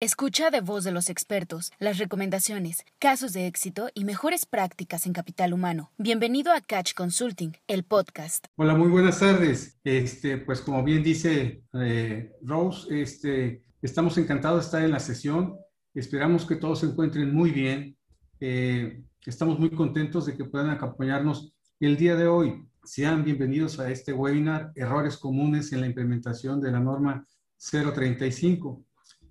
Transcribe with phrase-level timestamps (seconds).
[0.00, 5.12] Escucha de voz de los expertos las recomendaciones, casos de éxito y mejores prácticas en
[5.12, 5.90] capital humano.
[5.98, 8.46] Bienvenido a Catch Consulting, el podcast.
[8.54, 9.76] Hola, muy buenas tardes.
[9.82, 15.56] Este, pues como bien dice eh, Rose, este, estamos encantados de estar en la sesión.
[15.92, 17.96] Esperamos que todos se encuentren muy bien.
[18.38, 22.68] Eh, estamos muy contentos de que puedan acompañarnos el día de hoy.
[22.84, 27.26] Sean bienvenidos a este webinar, Errores comunes en la implementación de la norma
[27.58, 28.84] 035.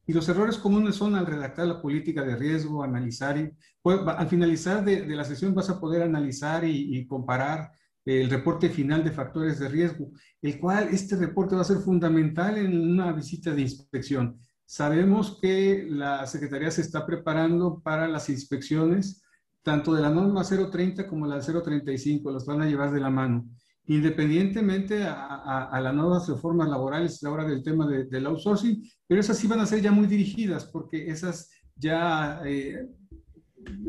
[0.10, 4.30] Y los errores comunes son al redactar la política de riesgo, analizar, y, pues, al
[4.30, 7.72] finalizar de, la sesión vas a poder analizar y, comparar
[8.06, 12.58] el reporte final de factores de riesgo, el cual este reporte va a ser fundamental
[12.58, 14.40] en una visita de inspección.
[14.66, 19.22] Sabemos que la Secretaría se está preparando para las inspecciones,
[19.62, 23.46] tanto de la norma 030 como la 035, las van a llevar de la mano
[23.88, 29.62] independientemente a, las nuevas reformas laborales ahora del tema del outsourcing, pero esas sí van
[29.62, 32.86] a ser ya muy dirigidas, porque esas ya eh,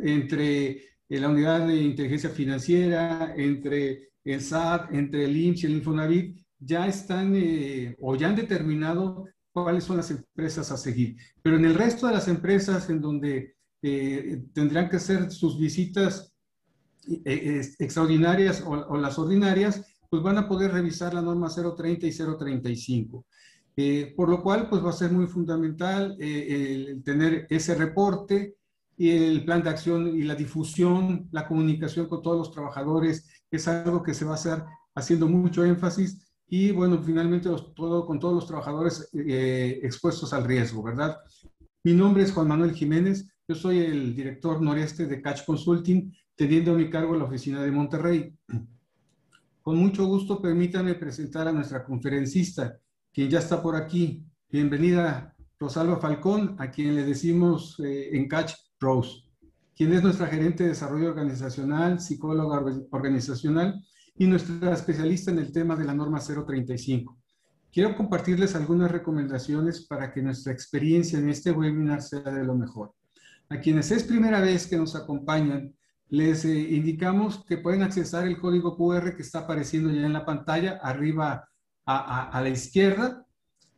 [0.02, 5.72] entre eh, la unidad de inteligencia financiera, entre el SAT, entre el IMSS y el
[5.72, 11.16] Infonavit, ya están eh, o ya han determinado cuáles son las empresas a seguir.
[11.42, 16.27] Pero en el resto de las empresas en donde tendrán que hacer sus visitas eh,
[17.24, 23.26] extraordinarias o, las ordinarias, pues van a poder revisar la norma 030 y 035.
[23.76, 28.56] Eh, por lo cual, pues va a ser muy fundamental eh, el tener ese reporte
[28.96, 33.68] y el plan de acción y la difusión, la comunicación con todos los trabajadores, es
[33.68, 38.34] algo que se va a hacer haciendo mucho énfasis y bueno, finalmente todo, con todos
[38.34, 41.18] los trabajadores expuestos al riesgo, ¿verdad?
[41.84, 46.70] Mi nombre es Juan Manuel Jiménez, yo soy el director noreste de Catch Consulting teniendo
[46.72, 48.32] a mi cargo la oficina de Monterrey.
[49.60, 52.78] Con mucho gusto, permítanme presentar a nuestra conferencista,
[53.12, 54.24] quien ya está por aquí.
[54.48, 59.24] Bienvenida, Rosalba Falcón, a quien le decimos eh, en Catch Rose,
[59.74, 63.84] quien es nuestra gerente de desarrollo organizacional, psicóloga organizacional
[64.14, 67.18] y nuestra especialista en el tema de la norma 035.
[67.72, 72.94] Quiero compartirles algunas recomendaciones para que nuestra experiencia en este webinar sea de lo mejor.
[73.48, 75.74] A quienes es primera vez que nos acompañan,
[76.10, 80.24] les eh, indicamos que pueden accesar el código QR que está apareciendo ya en la
[80.24, 81.48] pantalla, arriba
[81.84, 83.26] a, la izquierda.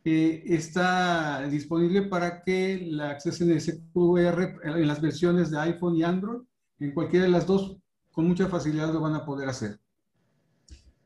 [0.03, 6.03] Eh, está disponible para que la accesen ese QR en las versiones de iPhone y
[6.03, 6.41] Android.
[6.79, 7.77] En cualquiera de las dos,
[8.11, 9.79] con mucha facilidad lo van a poder hacer.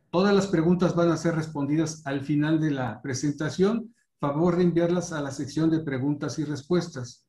[0.09, 3.94] Todas las preguntas van a ser respondidas al final de la presentación.
[4.19, 7.25] Favor de enviarlas a la sección de preguntas y respuestas.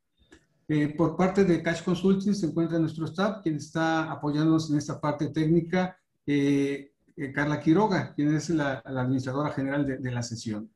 [0.68, 5.00] Eh, por parte de Cash Consulting se encuentra nuestro staff, quien está apoyándonos en esta
[5.00, 5.96] parte técnica,
[6.26, 10.68] eh, eh, Carla Quiroga, quien es la, administradora general de, la sesión.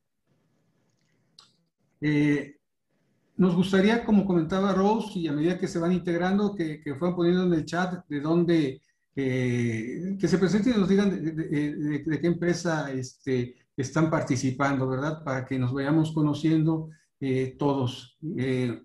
[3.36, 7.16] nos gustaría, como comentaba Rose, y a medida que se van integrando, que, que fueran
[7.16, 8.82] poniendo en el chat de dónde,
[9.14, 15.24] que se presenten y nos digan de, qué empresa este, están participando, ¿verdad?
[15.24, 16.90] Para que nos vayamos conociendo
[17.20, 18.16] eh, todos.
[18.36, 18.82] Eh,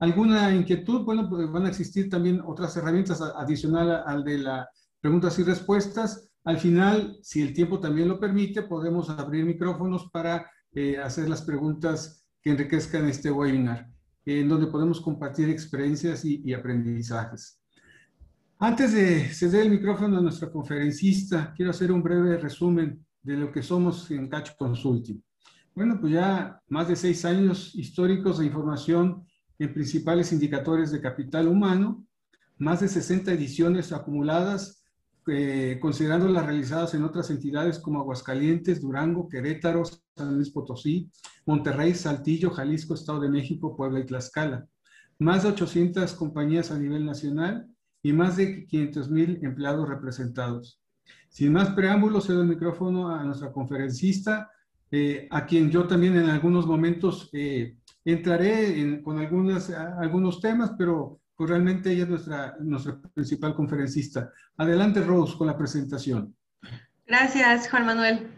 [0.00, 1.04] ¿Alguna inquietud?
[1.04, 4.66] Bueno, pues van a existir también otras herramientas adicionales al de las
[5.00, 6.28] preguntas y respuestas.
[6.42, 11.42] Al final, si el tiempo también lo permite, podemos abrir micrófonos para eh, hacer las
[11.42, 13.88] preguntas que enriquezcan este webinar,
[14.24, 17.60] en donde podemos compartir experiencias y, y aprendizajes.
[18.58, 23.52] Antes de ceder el micrófono a nuestra conferencista, quiero hacer un breve resumen de lo
[23.52, 25.22] que somos en Catch Consulting.
[25.78, 29.24] Bueno, pues ya más de seis años históricos de información
[29.60, 32.04] en principales indicadores de capital humano,
[32.56, 34.82] más de 60 ediciones acumuladas,
[35.28, 41.12] eh, considerando las realizadas en otras entidades como Aguascalientes, Durango, Querétaro, San Luis Potosí,
[41.46, 44.66] Monterrey, Saltillo, Jalisco, Estado de México, Puebla y Tlaxcala.
[45.20, 47.68] Más de 800 compañías a nivel nacional
[48.02, 50.82] y más de 500 mil empleados representados.
[51.28, 54.50] Sin más preámbulos, cedo el micrófono a nuestra conferencista,
[54.90, 61.20] eh, a quien yo también en algunos momentos eh, entraré con algunas, algunos temas, pero
[61.36, 64.32] pues realmente ella es nuestra, nuestra principal conferencista.
[64.56, 66.34] Adelante, Rose, con la presentación.
[67.06, 68.28] Gracias, Juan Manuel.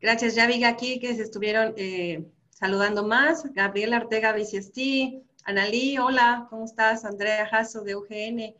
[0.00, 0.34] Gracias.
[0.34, 3.44] Ya vi aquí que se estuvieron eh, saludando más.
[3.52, 7.04] Gabriela Ortega Biciesti, Analí, hola, ¿cómo estás?
[7.04, 8.54] Andrea Jasso de UGN,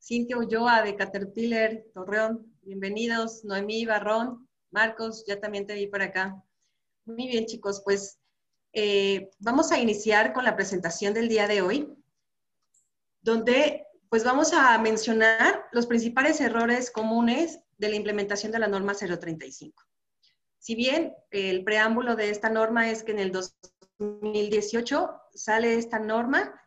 [0.00, 3.44] Cintia Ulloa de Caterpillar, Torreón, bienvenidos.
[3.44, 6.40] Noemí Barrón, Marcos, ya también te vi por acá.
[7.06, 8.18] Muy bien, chicos, pues
[8.72, 11.94] eh, vamos a iniciar con la presentación del día de hoy,
[13.20, 18.94] donde pues vamos a mencionar los principales errores comunes de la implementación de la norma
[18.94, 19.82] 035.
[20.58, 26.58] Si bien el preámbulo de esta norma es que en el 2018 sale esta norma,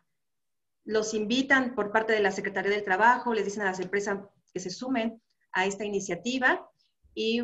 [0.84, 4.20] los invitan por parte de la Secretaría del Trabajo, les dicen a las empresas
[4.52, 5.20] que se sumen
[5.50, 6.70] a esta iniciativa
[7.12, 7.42] y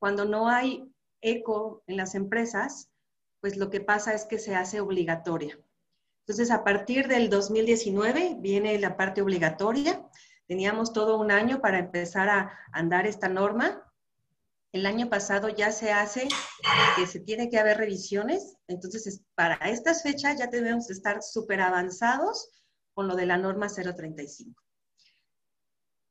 [0.00, 0.91] cuando no hay
[1.22, 2.90] eco en las empresas,
[3.40, 5.58] pues lo que pasa es que se hace obligatoria.
[6.26, 10.06] Entonces, a partir del 2019 viene la parte obligatoria.
[10.46, 13.82] Teníamos todo un año para empezar a andar esta norma.
[14.72, 16.28] El año pasado ya se hace
[16.96, 18.56] que se tiene que haber revisiones.
[18.68, 22.50] Entonces, para estas fechas ya debemos estar súper avanzados
[22.94, 24.62] con lo de la norma 035.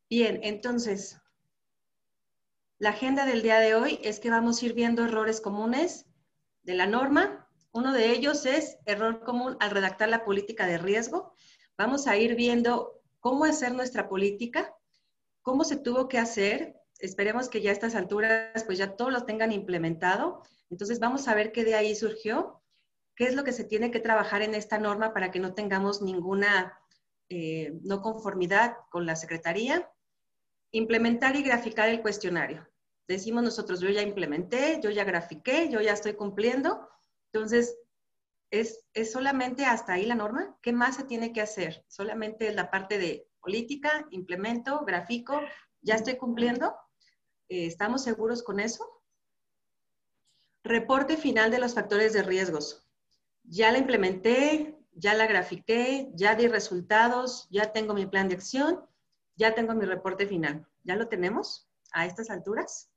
[0.10, 1.18] Bien, entonces,
[2.82, 6.08] la agenda del día de hoy es que vamos a ir viendo errores comunes
[6.64, 7.48] de la norma.
[7.74, 11.36] Uno de ellos es error común al redactar la política de riesgo.
[11.78, 14.74] Vamos a ir viendo cómo hacer nuestra política,
[15.44, 16.74] cómo se tuvo que hacer.
[16.98, 20.42] Esperemos que ya a estas alturas pues ya todos lo tengan implementado.
[20.72, 22.64] Entonces vamos a ver qué de ahí surgió,
[23.16, 26.02] qué es lo que se tiene que trabajar en esta norma para que no tengamos
[26.02, 26.80] ninguna
[27.30, 29.88] eh, no conformidad con la Secretaría.
[30.72, 32.71] Implementar y graficar el cuestionario.
[33.12, 36.88] Decimos nosotros, yo ya implementé, yo ya grafiqué, yo ya estoy cumpliendo.
[37.34, 37.78] Entonces,
[38.52, 40.58] ¿es, ¿es solamente hasta ahí la norma?
[40.62, 41.84] ¿Qué más se tiene que hacer?
[41.90, 45.42] ¿Solamente la parte de política, implemento, grafico,
[45.82, 46.74] ya estoy cumpliendo?
[47.50, 49.04] Eh, ¿Estamos seguros con eso?
[50.64, 52.88] Reporte final de los factores de riesgos.
[53.44, 58.86] Ya la implementé, ya la grafiqué, ya di resultados, ya tengo mi plan de acción,
[59.36, 60.66] ya tengo mi reporte final.
[60.84, 62.91] ¿Ya lo tenemos a estas alturas?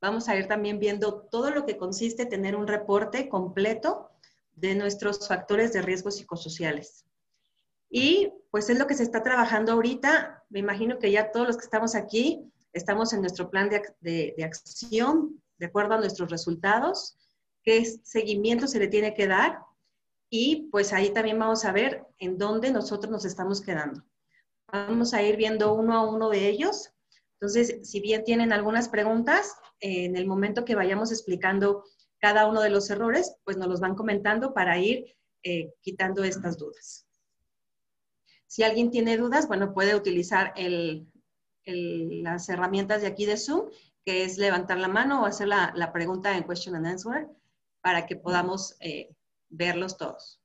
[0.00, 4.10] Vamos a ir también viendo todo lo que consiste tener un reporte completo
[4.54, 7.04] de nuestros factores de riesgo psicosociales.
[7.88, 10.44] Y pues es lo que se está trabajando ahorita.
[10.48, 14.44] Me imagino que ya todos los que estamos aquí estamos en nuestro plan de, de
[14.44, 17.16] acción de acuerdo a nuestros resultados,
[17.62, 19.60] qué seguimiento se le tiene que dar
[20.28, 24.02] y pues ahí también vamos a ver en dónde nosotros nos estamos quedando.
[24.72, 26.92] Vamos a ir viendo uno a uno de ellos.
[27.34, 31.84] Entonces, si bien tienen algunas preguntas, en el momento que vayamos explicando
[32.18, 36.58] cada uno de los errores, pues nos los van comentando para ir eh, quitando estas
[36.58, 37.06] dudas.
[38.46, 40.54] Si alguien tiene dudas, bueno, puede utilizar
[41.64, 43.70] las herramientas de aquí de Zoom,
[44.04, 47.28] que es levantar la mano o hacer la, pregunta en question and answer
[47.80, 49.14] para que podamos eh,
[49.48, 50.40] verlos todos.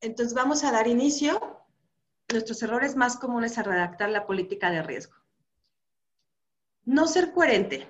[0.00, 1.64] Entonces vamos a dar inicio.
[2.30, 5.16] Nuestros errores más comunes a redactar la política de riesgo.
[6.88, 7.86] No ser coherente.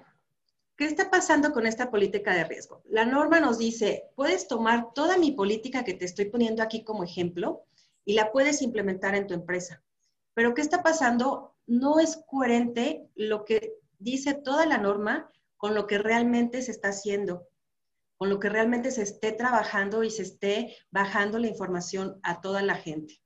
[0.77, 2.83] ¿Qué está pasando con esta política de riesgo?
[2.85, 7.05] La norma nos dice, puedes tomar toda mi política que te estoy poniendo aquí como
[7.05, 7.63] ejemplo
[8.05, 9.85] y la puedes implementar en tu empresa.
[10.35, 11.55] Pero ¿qué está pasando?
[11.65, 16.89] No es coherente lo que dice toda la norma con lo que realmente se está
[16.89, 17.47] haciendo,
[18.17, 22.63] con lo que realmente se esté trabajando y se esté bajando la información a toda
[22.63, 23.21] la gente.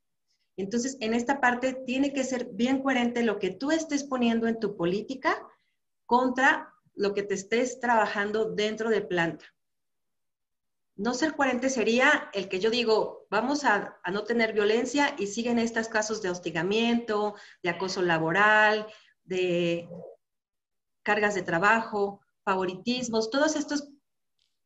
[0.59, 4.61] Entonces, en esta parte tiene que ser bien coherente lo que tú estés poniendo en
[4.61, 5.49] tu política
[6.13, 9.47] contra lo que te estés trabajando dentro de planta.
[10.95, 15.59] No ser coherente sería el que yo digo, vamos a, no tener violencia y siguen
[15.59, 18.87] estos casos de hostigamiento, de acoso laboral,
[19.25, 19.89] de
[21.03, 23.57] cargas de trabajo, favoritismos, todas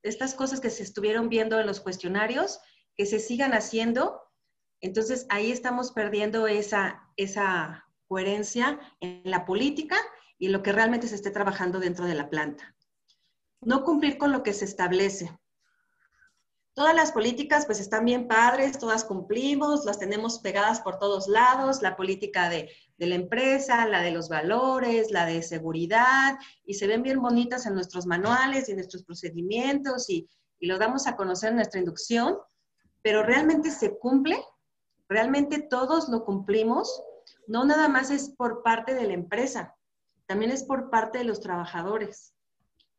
[0.02, 2.58] estas cosas que se estuvieron viendo en los cuestionarios,
[2.96, 4.20] que se sigan haciendo.
[4.80, 9.96] Entonces ahí estamos perdiendo esa, esa coherencia en la política
[10.38, 12.74] y lo que realmente se esté trabajando dentro de la planta.
[13.60, 15.36] No cumplir con lo que se establece.
[16.74, 21.80] Todas las políticas pues están bien padres, todas cumplimos, las tenemos pegadas por todos lados,
[21.80, 26.86] la política de, de la empresa, la de los valores, la de seguridad, y se
[26.86, 30.28] ven bien bonitas en nuestros manuales y en nuestros procedimientos y,
[30.58, 32.36] y lo damos a conocer en nuestra inducción,
[33.00, 34.38] pero realmente se cumple,
[35.08, 37.02] realmente todos lo cumplimos,
[37.46, 39.74] no nada más es por parte de la empresa,
[40.26, 42.34] también es por parte de los trabajadores.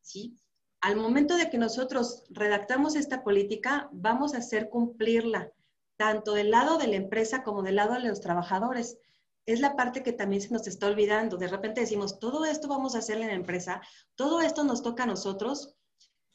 [0.00, 0.36] ¿sí?
[0.80, 5.52] Al momento de que nosotros redactamos esta política, vamos a hacer cumplirla,
[5.96, 8.98] tanto del lado de la empresa como del lado de los trabajadores.
[9.44, 11.36] Es la parte que también se nos está olvidando.
[11.36, 13.82] De repente decimos, todo esto vamos a hacer en la empresa,
[14.14, 15.74] todo esto nos toca a nosotros.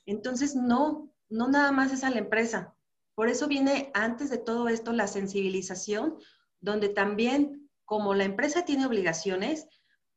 [0.06, 2.76] Entonces, no, no nada más es a la empresa.
[3.16, 6.18] Por eso viene antes de todo esto la sensibilización,
[6.60, 9.68] donde también, como la empresa tiene obligaciones,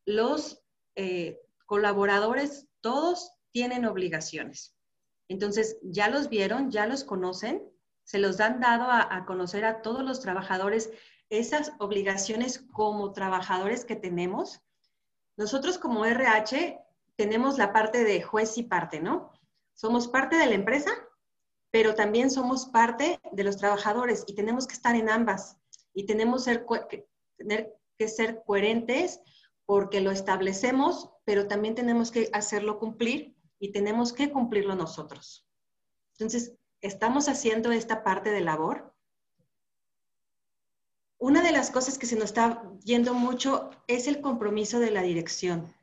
[0.05, 0.63] los
[0.97, 4.75] eh, colaboradores, todos tienen obligaciones.
[5.27, 7.63] Entonces, ya los vieron, ya los conocen,
[8.03, 10.89] se los han dado a, conocer a todos los trabajadores
[11.29, 14.61] esas obligaciones como trabajadores que tenemos.
[15.35, 16.79] Nosotros como RH
[17.15, 19.31] tenemos la parte de juez y parte, ¿no?
[19.75, 20.91] Somos parte de la empresa,
[21.69, 25.57] pero también somos parte de los trabajadores y tenemos que estar en ambas
[25.93, 26.45] y tenemos
[27.37, 29.19] tener que ser coherentes
[29.67, 35.45] porque lo establecemos, pero también tenemos que hacerlo cumplir y tenemos que cumplirlo nosotros.
[36.13, 38.95] Entonces, estamos haciendo esta parte de labor.
[41.17, 45.01] Una de las cosas que se nos está yendo mucho es el compromiso de la
[45.01, 45.73] dirección.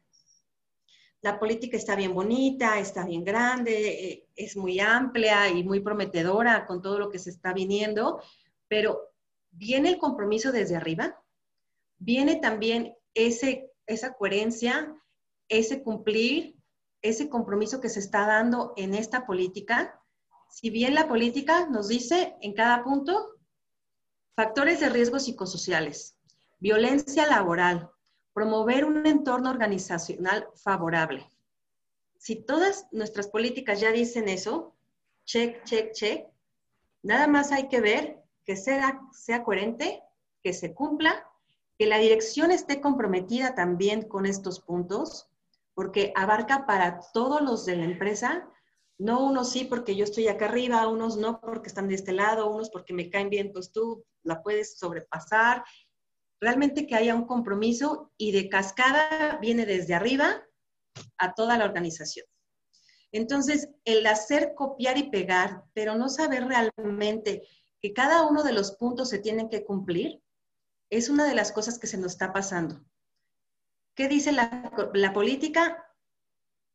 [1.20, 6.64] La política está bien bonita, está bien grande, eh, es muy amplia y muy prometedora
[6.64, 8.22] con todo lo que se está viniendo,
[8.66, 9.12] pero
[9.50, 11.22] viene el compromiso desde arriba,
[11.98, 14.94] viene también ese, esa coherencia,
[15.48, 16.56] ese cumplir,
[17.02, 20.00] ese compromiso que se está dando en esta política.
[20.48, 23.34] Si bien la política nos dice en cada punto
[24.34, 26.16] factores de riesgo psicosociales,
[26.58, 27.90] violencia laboral,
[28.32, 31.26] promover un entorno organizacional favorable.
[32.18, 34.74] Si todas nuestras políticas ya dicen eso,
[35.24, 36.26] check, check, check,
[37.02, 40.02] nada más hay que ver que sea, sea coherente,
[40.42, 41.30] que se cumpla,
[41.78, 45.28] que la dirección esté comprometida también con estos puntos
[45.74, 48.48] porque abarca para todos los de la empresa,
[48.96, 52.48] no unos sí porque yo estoy acá arriba, unos no porque están de este lado,
[52.50, 55.64] unos porque me caen bien, pues tú la puedes sobrepasar.
[56.40, 60.44] Realmente que haya un compromiso y de cascada viene desde arriba
[61.18, 62.26] a toda la organización.
[63.10, 67.42] Entonces, el hacer copiar y pegar, pero no saber realmente
[67.80, 70.20] que cada uno de los puntos se tienen que cumplir,
[70.96, 72.80] es una de las cosas que se nos está pasando.
[73.94, 75.84] ¿Qué dice la, política?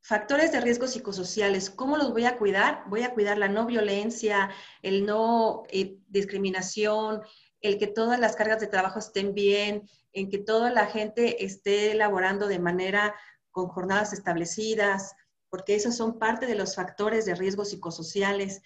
[0.02, 2.84] Factores de riesgo psicosociales, ¿cómo los voy a cuidar?
[2.88, 4.50] Voy a cuidar la no violencia,
[4.82, 7.22] el no eh, discriminación,
[7.62, 11.92] el que todas las cargas de trabajo estén bien, en que toda la gente esté
[11.92, 13.16] elaborando de manera
[13.52, 15.14] con jornadas establecidas,
[15.50, 18.62] porque esos son parte de los factores de riesgo psicosociales,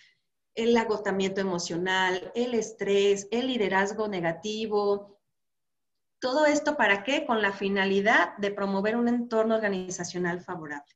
[0.56, 5.14] el agotamiento emocional, el estrés, el liderazgo negativo,
[6.24, 7.26] todo esto para qué?
[7.26, 10.96] Con la finalidad de promover un entorno organizacional favorable.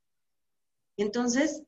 [0.95, 1.63] Entonces,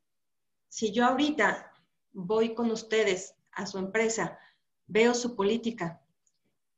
[0.69, 1.69] si yo ahorita
[2.13, 4.39] voy con ustedes a su empresa,
[4.87, 6.01] veo su política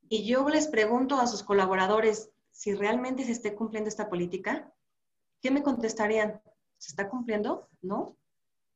[0.09, 4.73] y yo les pregunto a sus colaboradores si realmente se esté cumpliendo esta política,
[5.39, 6.41] ¿qué me contestarían?
[6.79, 7.69] ¿Se está cumpliendo?
[7.83, 8.17] ¿No?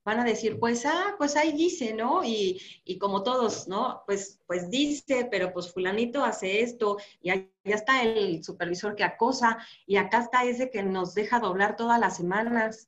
[0.05, 2.23] Van a decir, pues, ah, pues ahí dice, ¿no?
[2.23, 2.61] Y,
[2.99, 4.03] como todos, ¿no?
[4.05, 9.57] Pues, pues dice, pero pues fulanito hace esto, y ya está el supervisor que acosa,
[9.87, 12.87] y acá está ese que nos deja doblar todas las semanas.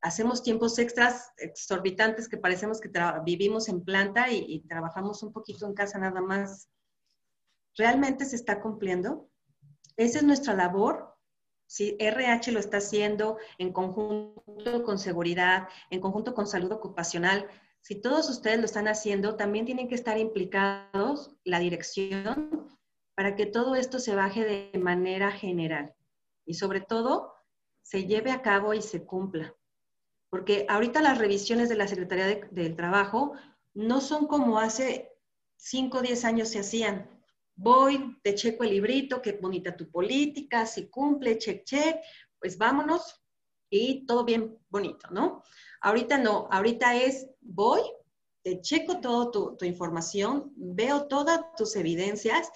[0.00, 2.90] Hacemos tiempos extras exorbitantes que parecemos que
[3.24, 6.68] vivimos en planta y, y trabajamos un poquito en casa nada más.
[7.76, 9.28] ¿Realmente se está cumpliendo?
[9.96, 11.17] Esa es nuestra labor,
[11.68, 17.46] si RH lo está haciendo en conjunto con seguridad, en conjunto con salud ocupacional.
[17.82, 22.66] Si todos ustedes lo están haciendo, también tienen que estar implicados la dirección
[23.14, 25.94] para que todo esto se baje de manera general
[26.46, 27.34] y sobre todo
[27.82, 29.54] se lleve a cabo y se cumpla.
[30.30, 33.34] Porque ahorita las revisiones de la Secretaría del Trabajo
[33.74, 35.12] no son como hace
[35.56, 37.17] 5 o 10 años se hacían
[37.58, 41.96] voy, te checo el librito, qué bonita tu política, si cumple, check, check,
[42.38, 43.20] pues vámonos
[43.68, 45.42] y todo bien bonito, ¿no?
[45.80, 47.80] Ahorita no, ahorita es voy,
[48.44, 52.48] te checo toda tu, información, veo todas tus evidencias,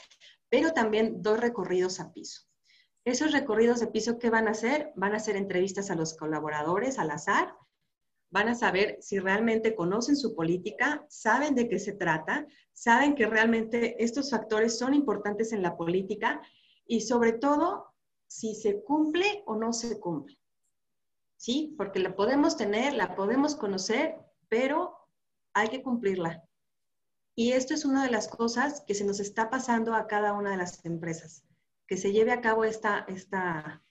[0.48, 2.42] pero también doy recorridos a piso.
[3.04, 4.92] Esos recorridos de piso, ¿qué van a hacer?
[4.94, 7.56] Van a hacer entrevistas a los colaboradores al azar,
[8.32, 13.26] van a saber si realmente conocen su política, saben de qué se trata, saben que
[13.26, 16.40] realmente estos factores son importantes en la política
[16.86, 17.92] y sobre todo
[18.26, 20.38] si se cumple o no se cumple.
[21.36, 21.74] ¿Sí?
[21.76, 24.16] Porque la podemos tener, la podemos conocer,
[24.48, 24.96] pero
[25.52, 26.42] hay que cumplirla.
[27.34, 30.52] Y esto es una de las cosas que se nos está pasando a cada una
[30.52, 31.44] de las empresas,
[31.86, 33.82] que se lleve a cabo esta, esta,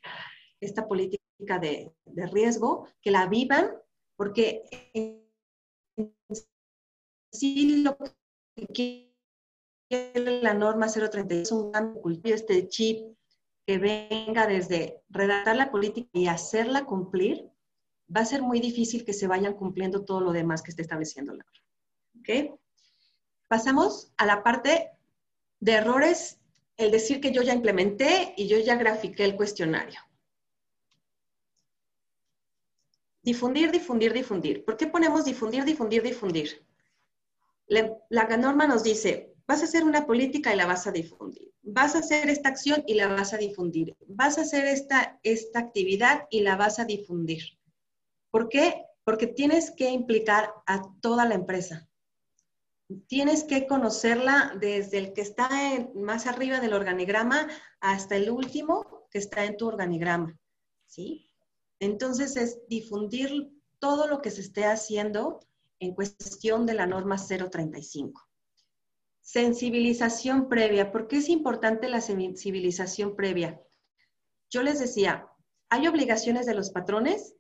[0.60, 3.70] esta política de, de riesgo, que la vivan
[4.16, 4.64] porque
[7.32, 7.98] sí lo
[8.74, 9.14] que
[9.90, 13.18] quiere la norma 032 es un cambio cultivo, este chip
[13.66, 17.50] que venga desde redactar la política y hacerla cumplir,
[18.16, 21.34] va a ser muy difícil que se vayan cumpliendo todo lo demás que está estableciendo
[21.34, 22.58] la norma.
[23.48, 24.92] Pasamos a la parte
[25.60, 26.40] de errores,
[26.78, 30.00] el decir que yo ya implementé y yo ya grafiqué el cuestionario.
[33.24, 34.66] Difundir, difundir, difundir.
[34.66, 36.66] ¿Por qué ponemos difundir, difundir, difundir?
[37.68, 41.54] La, norma nos dice, vas a hacer una política y la vas a difundir.
[41.62, 43.96] Vas a hacer esta acción y la vas a difundir.
[44.08, 47.44] Vas a hacer esta, esta actividad y la vas a difundir.
[48.32, 48.86] ¿Por qué?
[49.04, 51.88] Porque tienes que implicar a toda la empresa.
[53.08, 55.50] tienes que conocerla desde el que está
[55.96, 57.48] más arriba del organigrama
[57.80, 60.38] hasta el último que está en tu organigrama,
[60.88, 61.31] ¿sí?
[61.82, 65.40] Entonces es difundir todo lo que se esté haciendo
[65.80, 68.22] en cuestión de la norma 035.
[69.22, 70.92] Sensibilización previa.
[70.92, 73.60] ¿Por qué es importante la sensibilización previa?
[74.52, 75.28] Yo les decía,
[75.70, 77.36] hay obligaciones de los patrones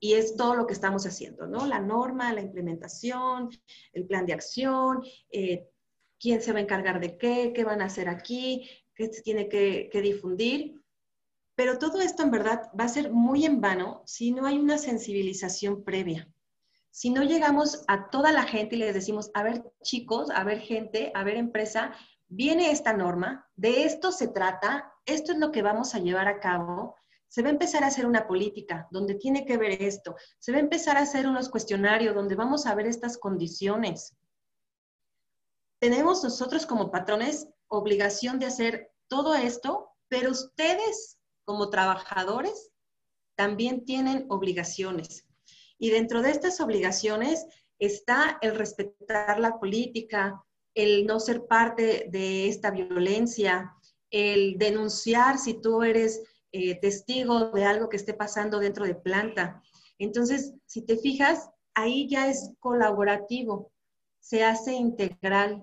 [0.00, 1.66] y es todo lo que estamos haciendo, ¿no?
[1.66, 3.50] La norma, la implementación,
[3.92, 5.68] el plan de acción, eh,
[6.18, 9.50] quién se va a encargar de qué, qué van a hacer aquí, qué se tiene
[9.50, 10.81] que, que difundir.
[11.54, 14.78] Pero todo esto en verdad va a ser muy en vano si no hay una
[14.78, 16.28] sensibilización previa.
[16.90, 20.60] Si no llegamos a toda la gente y les decimos, a ver chicos, a ver
[20.60, 21.92] gente, a ver empresa,
[22.28, 26.40] viene esta norma, de esto se trata, esto es lo que vamos a llevar a
[26.40, 26.96] cabo,
[27.28, 30.58] se va a empezar a hacer una política donde tiene que ver esto, se va
[30.58, 34.14] a empezar a hacer unos cuestionarios donde vamos a ver estas condiciones.
[35.78, 42.70] Tenemos nosotros como patrones obligación de hacer todo esto, pero ustedes como trabajadores
[43.36, 45.26] también tienen obligaciones.
[45.78, 47.44] Y dentro de estas obligaciones
[47.78, 50.42] está el respetar la política,
[50.74, 53.74] el no ser parte de esta violencia,
[54.10, 56.22] el denunciar si tú eres
[56.52, 59.62] eh, testigo de algo que esté pasando dentro de planta.
[59.98, 63.72] Entonces, si te fijas, ahí ya es colaborativo,
[64.20, 65.62] se hace integral.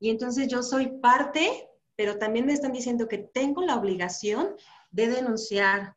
[0.00, 4.56] Y entonces yo soy parte, pero también me están diciendo que tengo la obligación
[4.92, 5.96] de denunciar,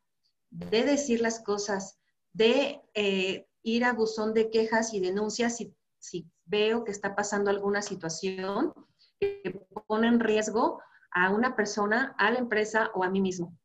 [0.50, 2.00] de decir las cosas,
[2.34, 7.50] de eh, ir a buzón de quejas y denuncias si, si veo que está pasando
[7.50, 8.74] alguna situación
[9.20, 13.58] que pone en riesgo a una persona, a la empresa o a mí mismo.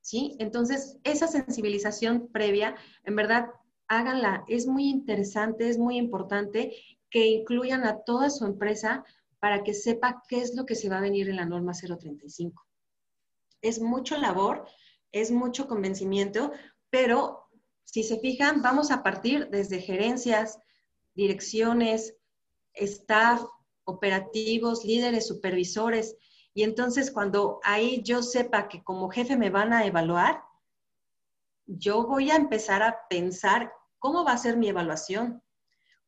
[0.00, 0.36] ¿sí?
[0.38, 3.46] Entonces, esa sensibilización previa, en verdad,
[3.88, 4.44] háganla.
[4.48, 6.74] Es muy interesante, es muy importante
[7.10, 9.04] que incluyan a toda su empresa
[9.38, 12.64] para que sepa qué es lo que se va a venir en la norma 035.
[13.62, 14.66] Es mucho labor,
[15.12, 16.52] es mucho convencimiento,
[16.90, 17.48] pero
[17.84, 20.58] si se fijan, vamos a partir desde gerencias,
[21.14, 22.16] direcciones,
[22.74, 23.42] staff,
[23.84, 26.16] operativos, líderes, supervisores,
[26.54, 30.42] y entonces cuando ahí yo sepa que como jefe me van a evaluar,
[31.66, 35.42] yo voy a empezar a pensar cómo va a ser mi evaluación,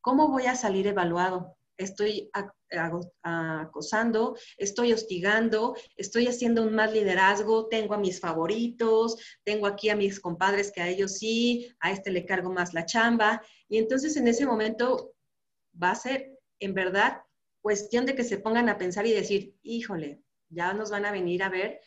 [0.00, 1.56] cómo voy a salir evaluado.
[1.76, 2.30] Estoy
[2.78, 9.96] acosando, estoy hostigando, estoy haciendo un mal liderazgo, tengo a mis favoritos, tengo aquí a
[9.96, 13.42] mis compadres que a ellos sí, a este le cargo más la chamba.
[13.68, 15.14] Y entonces en ese momento
[15.80, 17.22] va a ser, en verdad,
[17.60, 21.42] cuestión de que se pongan a pensar y decir, híjole, ya nos van a venir
[21.42, 21.80] a ver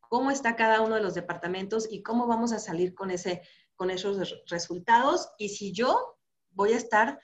[0.00, 3.42] cómo está cada uno de los departamentos y cómo vamos a salir con, ese,
[3.76, 6.18] con esos resultados y si yo
[6.50, 7.20] voy a estar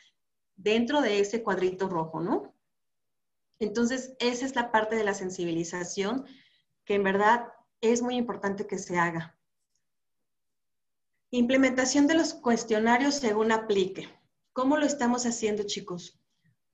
[0.55, 2.56] dentro de ese cuadrito rojo, ¿no?
[3.59, 6.27] Entonces, esa es la parte de la sensibilización
[6.85, 7.49] que en verdad
[7.81, 9.38] es muy importante que se haga.
[11.31, 14.09] Implementación de los cuestionarios según aplique.
[14.53, 16.21] ¿Cómo lo estamos haciendo, chicos?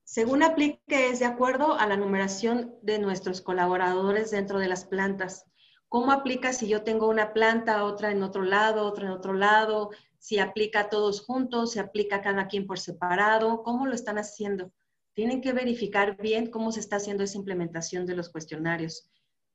[0.05, 5.47] Según aplique es de acuerdo a la numeración de nuestros colaboradores dentro de las plantas.
[5.89, 9.91] ¿Cómo aplica si yo tengo una planta, otra en otro lado, otra en otro lado?
[10.19, 14.19] Si aplica a todos juntos, si aplica a cada quien por separado, ¿cómo lo están
[14.19, 14.73] haciendo?
[15.15, 19.11] Tienen que verificar bien cómo se está haciendo esa implementación de los cuestionarios.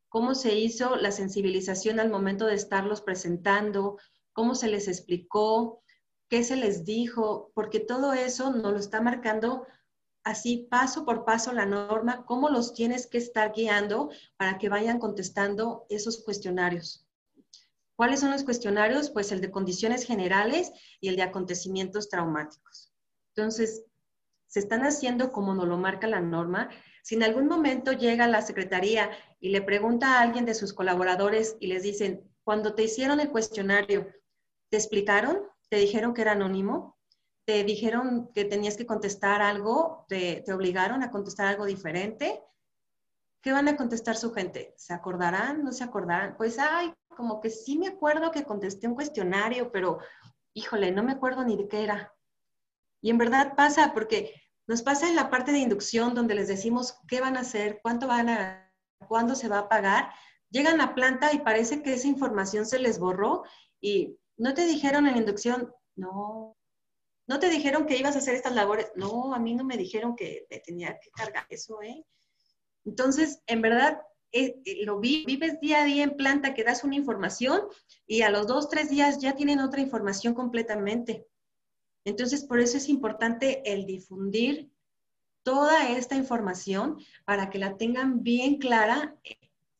[0.09, 3.97] Cómo se hizo la sensibilización al momento de estarlos presentando,
[4.33, 5.81] cómo se les explicó,
[6.29, 9.65] qué se les dijo, porque todo eso nos lo está marcando
[10.23, 14.99] así paso por paso la norma, cómo los tienes que estar guiando para que vayan
[14.99, 17.07] contestando esos cuestionarios.
[17.95, 19.09] ¿Cuáles son los cuestionarios?
[19.09, 22.91] Pues el de condiciones generales y el de acontecimientos traumáticos.
[23.35, 23.85] Entonces,
[24.47, 26.69] se están haciendo como nos lo marca la norma.
[27.03, 31.57] Si en algún momento llega la secretaría y le pregunta a alguien de sus colaboradores
[31.59, 34.07] y les dicen, cuando te hicieron el cuestionario,
[34.69, 35.43] ¿te explicaron?
[35.69, 36.97] ¿Te dijeron que era anónimo?
[37.47, 42.43] te dijeron que tenías que contestar algo, te, obligaron a contestar algo diferente,
[43.41, 44.73] ¿qué van a contestar su gente?
[44.75, 45.63] ¿Se acordarán?
[45.63, 46.35] ¿No se acordarán?
[46.35, 49.99] Pues, ay, como que sí me acuerdo que contesté un cuestionario, pero
[50.53, 52.13] híjole, no me acuerdo ni de qué era.
[53.01, 54.33] Y en verdad pasa, porque
[54.67, 58.07] nos pasa en la parte de inducción donde les decimos qué van a hacer, cuánto
[58.07, 58.73] van a,
[59.07, 60.11] cuándo se va a pagar.
[60.49, 63.43] Llegan a planta y parece que esa información se les borró
[63.79, 66.57] y no te dijeron en inducción, no,
[67.27, 68.89] ¿No te dijeron que ibas a hacer estas labores?
[68.95, 72.05] No, a mí no me dijeron que tenía que cargar eso, ¿eh?
[72.85, 76.85] Entonces, en verdad, eh, eh, lo vi, vives día a día en planta que das
[76.85, 77.63] una información
[78.05, 81.27] y a los dos, tres días ya tienen otra información completamente.
[82.05, 84.71] Entonces, por eso es importante el difundir
[85.43, 89.15] toda esta información para que la tengan bien clara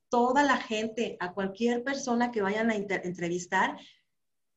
[0.10, 3.78] toda la gente, a cualquier persona que vayan a entrevistar,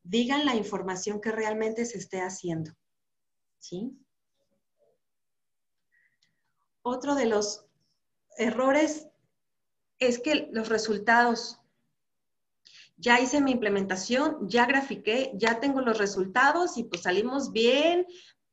[0.02, 2.72] digan la información que realmente se esté haciendo.
[3.58, 3.98] ¿Sí?
[6.82, 7.66] Otro de los
[8.38, 9.08] errores
[9.98, 11.59] es que los resultados,
[13.00, 18.06] ya hice mi implementación, ya grafiqué, ya tengo los resultados y pues salimos bien,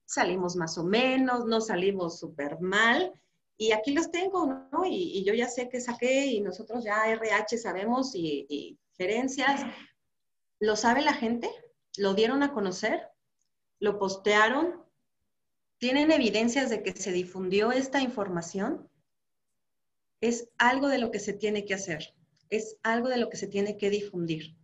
[0.06, 3.14] salimos más o menos, no salimos súper mal.
[3.58, 4.86] Y aquí los tengo, ¿no?
[4.86, 9.62] Y, yo ya sé que saqué y nosotros ya RH sabemos y, y gerencias.
[10.60, 11.50] ¿Lo sabe la gente?
[11.98, 13.02] ¿Lo dieron a conocer?
[13.80, 14.86] ¿Lo postearon?
[15.80, 18.90] ¿Tienen evidencias de que se difundió esta información?
[20.22, 22.16] Es algo de lo que se tiene que hacer,
[22.50, 24.56] es algo de lo que se tiene que difundir.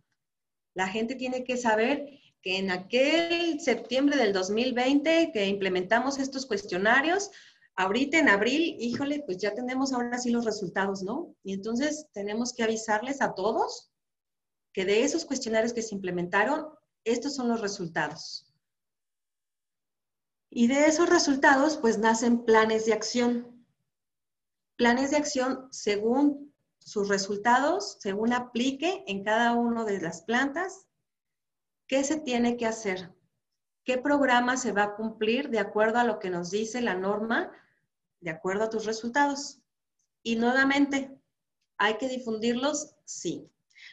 [0.74, 7.30] La gente tiene que saber que en aquel septiembre del 2020 que implementamos estos cuestionarios,
[7.76, 11.34] ahorita en abril, híjole, pues ya tenemos ahora sí los resultados, ¿no?
[11.42, 13.90] Y entonces tenemos que avisarles a todos
[14.72, 16.66] que de esos cuestionarios que se implementaron,
[17.04, 18.52] estos son los resultados.
[20.50, 23.66] Y de esos resultados, pues nacen planes de acción.
[24.76, 26.53] Planes de acción según
[26.84, 30.86] sus resultados, según aplique en cada una de las plantas,
[31.86, 33.12] qué se tiene que hacer,
[33.84, 37.50] qué programa se va a cumplir de acuerdo a lo que nos dice la norma,
[38.20, 39.60] de acuerdo a tus resultados.
[40.22, 41.18] Y nuevamente,
[41.78, 42.94] ¿hay que difundirlos?
[43.04, 43.50] Sí.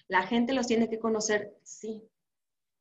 [0.08, 2.04] La gente los tiene que conocer, sí.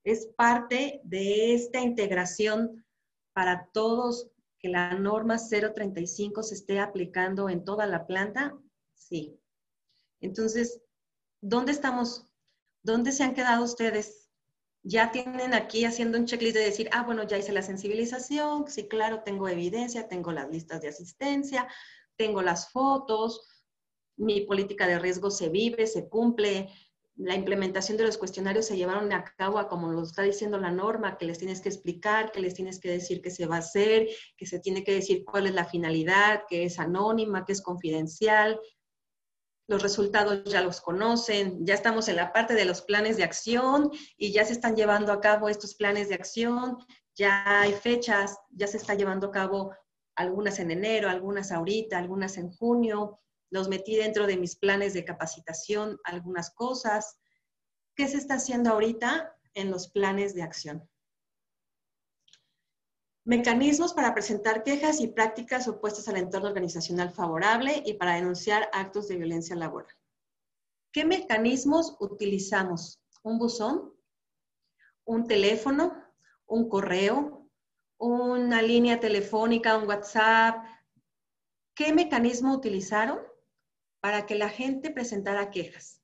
[0.04, 2.84] Es parte de esta integración
[3.32, 8.56] para todos que la norma 035 se esté aplicando en toda la planta?
[8.94, 9.39] Sí.
[10.20, 10.80] Entonces,
[11.40, 12.26] ¿dónde estamos?
[12.82, 14.30] ¿Dónde se han quedado ustedes?
[14.82, 18.88] Ya tienen aquí haciendo un checklist de decir, ah, bueno, ya hice la sensibilización, sí,
[18.88, 21.68] claro, tengo evidencia, tengo las listas de asistencia,
[22.16, 23.46] tengo las fotos,
[24.16, 26.70] mi política de riesgo se vive, se cumple,
[27.16, 31.18] la implementación de los cuestionarios se llevaron a cabo como lo está diciendo la norma,
[31.18, 34.08] que les tienes que explicar, que les tienes que decir qué se va a hacer,
[34.38, 38.58] que se tiene que decir cuál es la finalidad, que es anónima, que es confidencial.
[39.70, 43.92] Los resultados ya los conocen, ya estamos en la parte de los planes de acción
[44.16, 46.76] y ya se están llevando a cabo estos planes de acción,
[47.14, 49.72] ya hay fechas, ya se está llevando a cabo
[50.16, 55.04] algunas en enero, algunas ahorita, algunas en junio, los metí dentro de mis planes de
[55.04, 57.20] capacitación, algunas cosas.
[57.94, 60.89] ¿Qué se está haciendo ahorita en los planes de acción?
[63.30, 69.06] Mecanismos para presentar quejas y prácticas opuestas al entorno organizacional favorable y para denunciar actos
[69.06, 69.94] de violencia laboral.
[70.92, 73.00] ¿Qué mecanismos utilizamos?
[73.22, 73.94] ¿Un buzón?
[75.04, 75.94] ¿Un teléfono?
[76.46, 77.48] ¿Un correo?
[77.98, 79.76] ¿Una línea telefónica?
[79.76, 80.64] ¿Un WhatsApp?
[81.76, 83.20] ¿Qué mecanismo utilizaron?
[84.00, 86.00] para que la gente presentara quejas.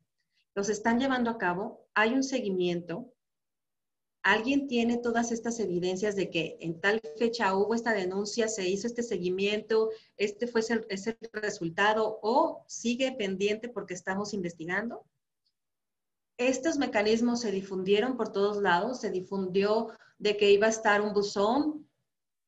[0.55, 3.11] Los están llevando a cabo, hay un seguimiento,
[4.27, 8.89] alguien tiene todas estas evidencias de que en tal fecha hubo esta denuncia, se hizo
[8.89, 15.05] este seguimiento, este fue ese, resultado o sigue pendiente porque estamos investigando.
[16.39, 21.13] Estos mecanismos se difundieron por todos lados, se difundió de que iba a estar un
[21.13, 21.89] buzón,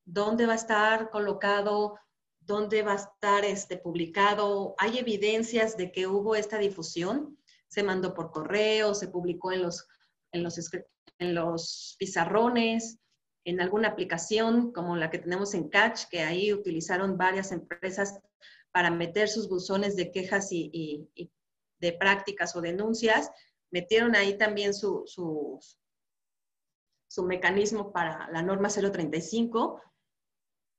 [0.05, 1.95] dónde va a estar colocado
[2.41, 4.75] dónde va a estar este, publicado.
[4.79, 7.39] Hay evidencias de que hubo esta difusión.
[7.69, 9.87] Se mandó por correo, se publicó en los,
[10.33, 10.57] en los,
[11.19, 12.99] en los pizarrones,
[13.45, 18.21] en alguna aplicación como la que tenemos en Catch, que ahí utilizaron varias empresas
[18.73, 21.09] para meter sus buzones de quejas y,
[21.81, 23.31] de prácticas o denuncias.
[23.71, 25.61] Metieron ahí también su, su,
[27.23, 29.81] mecanismo para la norma 035.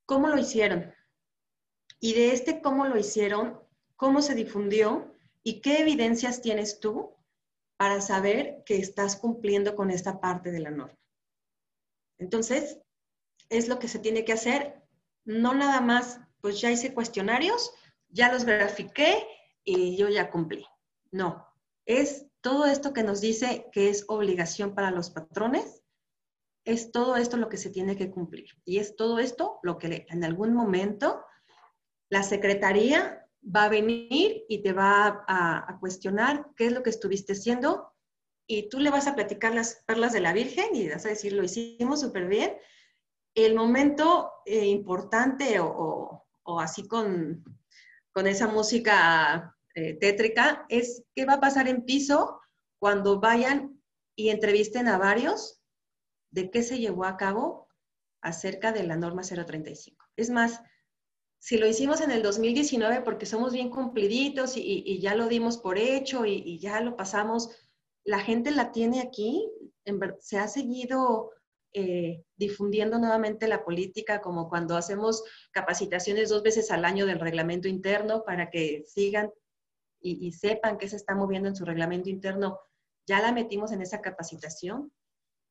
[0.05, 0.93] ¿Cómo lo hicieron?
[1.99, 3.59] y de este cómo lo hicieron,
[3.95, 5.13] cómo se difundió
[5.43, 7.15] y qué evidencias tienes tú
[7.79, 10.99] para saber que estás cumpliendo con esta parte de la norma.
[12.17, 12.77] Entonces,
[13.47, 14.83] es lo que se tiene que hacer,
[15.23, 17.71] no nada más, pues ya hice cuestionarios,
[18.09, 19.25] ya los grafiqué
[19.63, 20.65] y yo ya cumplí.
[21.11, 21.47] No,
[21.85, 25.81] es todo esto que nos dice que es obligación para los patrones,
[26.65, 28.49] es todo esto lo que se tiene que cumplir.
[28.65, 31.23] Y es todo esto lo que en algún momento
[32.09, 37.33] la secretaría va a venir y te va a, cuestionar qué es lo que estuviste
[37.33, 37.93] haciendo
[38.47, 41.33] y tú le vas a platicar las perlas de la Virgen y vas a decir,
[41.33, 42.57] lo hicimos súper bien.
[43.35, 46.25] El momento eh, importante o,
[46.59, 47.43] así con,
[48.11, 52.41] con, esa música eh, tétrica es qué va a pasar en piso
[52.79, 53.79] cuando vayan
[54.15, 55.61] y entrevisten a varios
[56.31, 57.69] de qué se llevó a cabo
[58.21, 60.05] acerca de la norma 035.
[60.15, 60.61] Es más,
[61.39, 65.77] si lo hicimos en el 2019 porque somos bien cumpliditos y, ya lo dimos por
[65.77, 67.49] hecho y, ya lo pasamos,
[68.03, 69.49] la gente la tiene aquí,
[70.19, 71.31] se ha seguido
[71.73, 77.69] eh, difundiendo nuevamente la política, como cuando hacemos capacitaciones dos veces al año del reglamento
[77.69, 79.31] interno para que sigan
[80.01, 82.59] y, y sepan qué se está moviendo en su reglamento interno.
[83.07, 84.91] Ya la metimos en esa capacitación,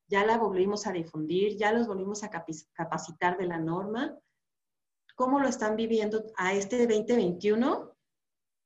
[0.07, 2.31] ya la volvimos a difundir, ya los volvimos a
[2.75, 4.19] capacitar de la norma
[5.19, 7.93] cómo lo están viviendo a este 2021,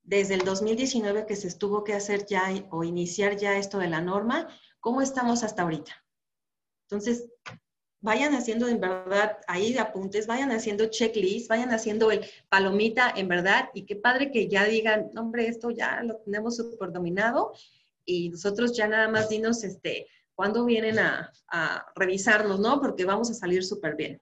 [0.03, 4.03] desde el 2019 que se estuvo que hacer ya o iniciar ya esto de la
[4.03, 5.93] norma, cómo estamos hasta ahorita.
[6.85, 7.27] Entonces,
[8.03, 13.29] vayan haciendo en verdad ahí de apuntes, vayan haciendo checklist, vayan haciendo el palomita en
[13.29, 17.55] verdad y qué padre que ya digan, hombre, esto ya lo tenemos súper dominado
[18.05, 22.79] y nosotros ya nada más dinos, este, cuándo vienen a, a revisarnos, ¿no?
[22.79, 24.21] Porque vamos a salir súper bien.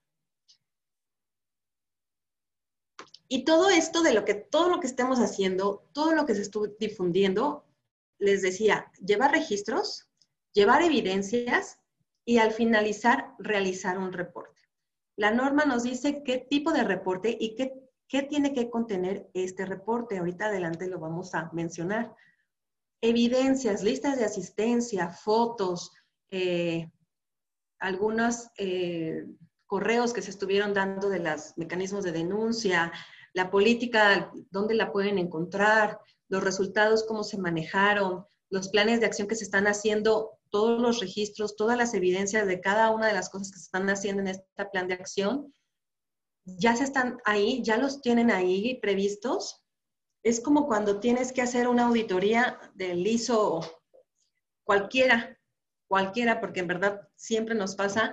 [3.32, 6.42] Y todo esto de lo que, todo lo que estemos haciendo, todo lo que se
[6.42, 7.64] estuvo difundiendo,
[8.18, 10.10] les decía, llevar registros,
[10.52, 11.78] llevar evidencias
[12.24, 14.60] y al finalizar realizar un reporte.
[15.16, 17.72] La norma nos dice qué tipo de reporte y qué,
[18.08, 20.18] qué tiene que contener este reporte.
[20.18, 22.12] Ahorita adelante lo vamos a mencionar.
[23.00, 25.92] Evidencias, listas de asistencia, fotos,
[26.32, 26.90] eh,
[27.78, 29.24] algunos eh,
[29.66, 32.92] correos que se estuvieron dando de los mecanismos de denuncia,
[33.32, 39.28] la política, dónde la pueden encontrar, los resultados, cómo se manejaron, los planes de acción
[39.28, 43.30] que se están haciendo, todos los registros, todas las evidencias de cada una de las
[43.30, 45.54] cosas que se están haciendo en este plan de acción,
[46.44, 49.62] ya se están ahí, ya los tienen ahí previstos.
[50.22, 53.60] Es como cuando tienes que hacer una auditoría del ISO
[54.64, 55.38] cualquiera,
[55.88, 58.12] cualquiera, porque en verdad siempre nos pasa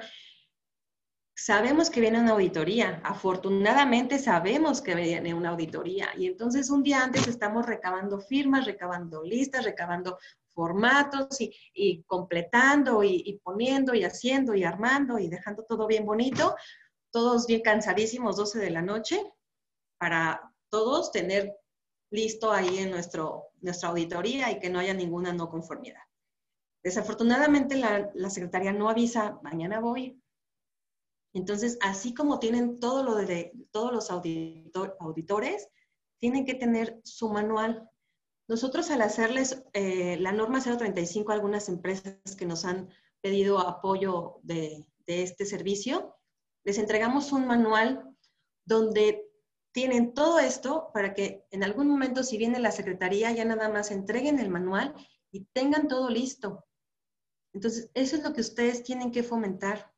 [1.37, 7.03] sabemos que viene una auditoría, afortunadamente sabemos que viene una auditoría y entonces un día
[7.03, 14.55] antes estamos recabando firmas, recabando listas, recabando formatos y, completando y, y, poniendo y haciendo
[14.55, 16.55] y armando y dejando todo bien bonito,
[17.11, 19.21] todos bien cansadísimos, 12 de la noche,
[19.99, 21.55] para todos tener
[22.09, 26.01] listo ahí en nuestro, nuestra auditoría y que no haya ninguna no conformidad.
[26.83, 30.19] Desafortunadamente la, la secretaria no avisa, mañana voy,
[31.37, 35.67] entonces, así como tienen todo lo de todos los auditores,
[36.17, 37.87] tienen que tener su manual.
[38.47, 42.89] Nosotros al hacerles eh, la norma 035 a algunas empresas que nos han
[43.21, 46.15] pedido apoyo de, de este servicio,
[46.63, 48.03] les entregamos un manual
[48.65, 49.29] donde
[49.71, 53.91] tienen todo esto para que en algún momento, si viene la secretaría, ya nada más
[53.91, 54.95] entreguen el manual
[55.31, 56.65] y tengan todo listo.
[57.53, 59.93] Entonces, eso es lo que ustedes tienen que fomentar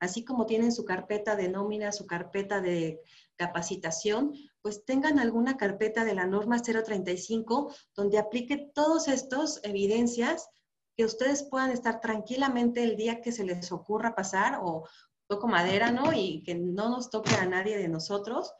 [0.00, 3.00] así como tienen su carpeta de nómina, su carpeta de
[3.36, 10.48] capacitación, pues tengan alguna carpeta de la norma 035 donde aplique todas estas evidencias
[10.96, 14.86] que ustedes puedan estar tranquilamente el día que se les ocurra pasar o
[15.26, 16.12] toco madera, ¿no?
[16.12, 18.52] Y que no nos toque a nadie de nosotros,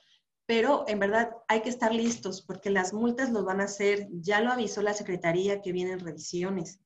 [0.46, 4.40] pero en verdad hay que estar listos porque las multas los van a hacer, ya
[4.40, 6.80] lo avisó la Secretaría que vienen revisiones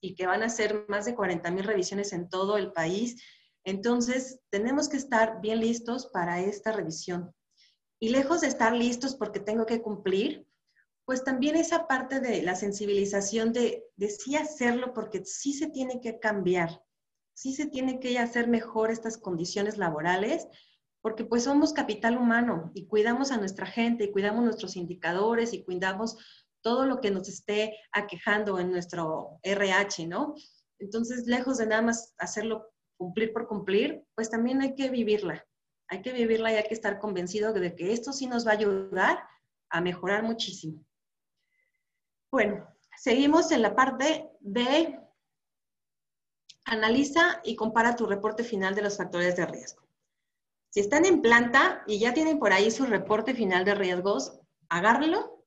[0.00, 3.22] y que van a hacer más de 40 mil revisiones en todo el país
[3.64, 7.34] entonces, tenemos que estar bien listos para esta revisión.
[7.98, 10.46] Y lejos de estar listos porque tengo que cumplir,
[11.06, 16.00] pues también esa parte de la sensibilización de, de sí hacerlo porque sí se tiene
[16.00, 16.82] que cambiar,
[17.34, 20.46] sí se tiene que hacer mejor estas condiciones laborales,
[21.02, 25.62] porque pues somos capital humano y cuidamos a nuestra gente y cuidamos nuestros indicadores y
[25.62, 26.16] cuidamos
[26.62, 30.34] todo lo que nos esté aquejando en nuestro RH, ¿no?
[30.78, 32.73] Entonces, lejos de nada más hacerlo
[33.04, 35.46] cumplir por cumplir, pues también hay que vivirla.
[35.88, 38.54] Hay que vivirla y hay que estar convencido de que esto sí nos va a
[38.54, 39.28] ayudar
[39.68, 40.82] a mejorar muchísimo.
[42.32, 44.98] Bueno, seguimos en la parte de
[46.64, 49.82] analiza y compara tu reporte final de los factores de riesgo.
[50.70, 54.40] Si están en planta y ya tienen por ahí su reporte final de riesgos,
[54.70, 55.44] agárrenlo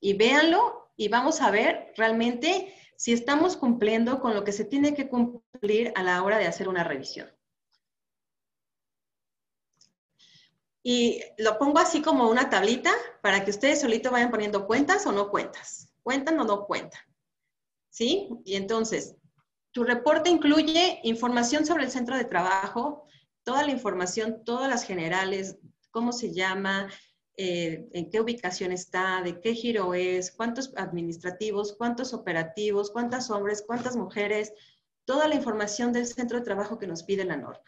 [0.00, 4.92] y véanlo y vamos a ver realmente si estamos cumpliendo con lo que se tiene
[4.92, 7.30] que cumplir a la hora de hacer una revisión.
[10.82, 12.90] Y lo pongo así como una tablita
[13.22, 15.94] para que ustedes solito vayan poniendo cuentas o no cuentas.
[16.02, 17.00] ¿Cuentan o no cuentan?
[17.88, 18.30] ¿Sí?
[18.44, 19.14] Y entonces,
[19.70, 23.04] tu reporte incluye información sobre el centro de trabajo,
[23.44, 25.56] toda la información, todas las generales,
[25.92, 26.88] cómo se llama,
[27.40, 33.62] eh, en qué ubicación está, de qué giro es, cuántos administrativos, cuántos operativos, cuántos hombres,
[33.64, 34.52] cuántas mujeres,
[35.04, 37.62] toda la información del centro de trabajo que nos pide la norma.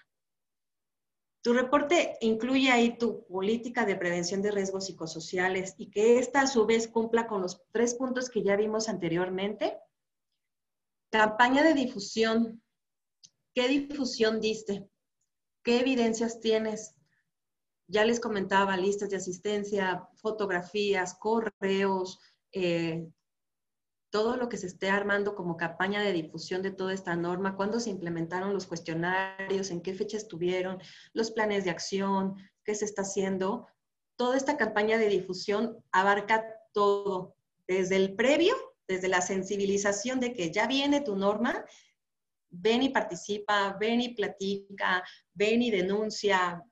[1.42, 6.46] Tu reporte incluye ahí tu política de prevención de riesgos psicosociales y que esta a
[6.48, 9.78] su vez cumpla con los tres puntos que ya vimos anteriormente.
[11.12, 12.60] Campaña de difusión.
[13.54, 14.90] ¿Qué difusión diste?
[15.62, 16.96] ¿Qué evidencias tienes?
[17.90, 22.20] Ya les comentaba, listas de asistencia, fotografías, correos,
[22.52, 23.08] eh,
[24.10, 27.80] todo lo que se esté armando como campaña de difusión de toda esta norma, cuándo
[27.80, 30.80] se implementaron los cuestionarios, en qué fecha estuvieron,
[31.14, 33.66] los planes de acción, qué se está haciendo.
[34.16, 37.34] Toda esta campaña de difusión abarca todo,
[37.66, 38.54] desde el previo,
[38.86, 41.64] desde la sensibilización de que ya viene tu norma,
[42.50, 45.02] ven y participa, ven y platica,
[45.34, 46.64] ven y denuncia,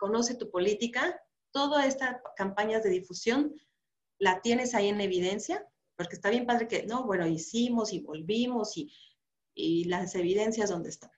[0.00, 1.20] conoce tu política.
[1.52, 3.54] Toda esta campaña de difusión
[4.18, 5.64] la tienes ahí en evidencia
[6.00, 8.90] porque está bien padre que, no, bueno, hicimos y volvimos y,
[9.54, 11.10] y las evidencias dónde están.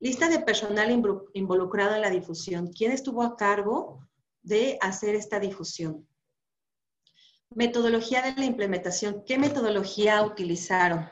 [0.00, 0.90] Lista de personal
[1.32, 2.72] involucrado en la difusión.
[2.72, 4.04] ¿Quién estuvo a cargo
[4.42, 6.08] de hacer esta difusión?
[7.50, 9.22] Metodología de la implementación.
[9.24, 11.08] ¿Qué metodología utilizaron?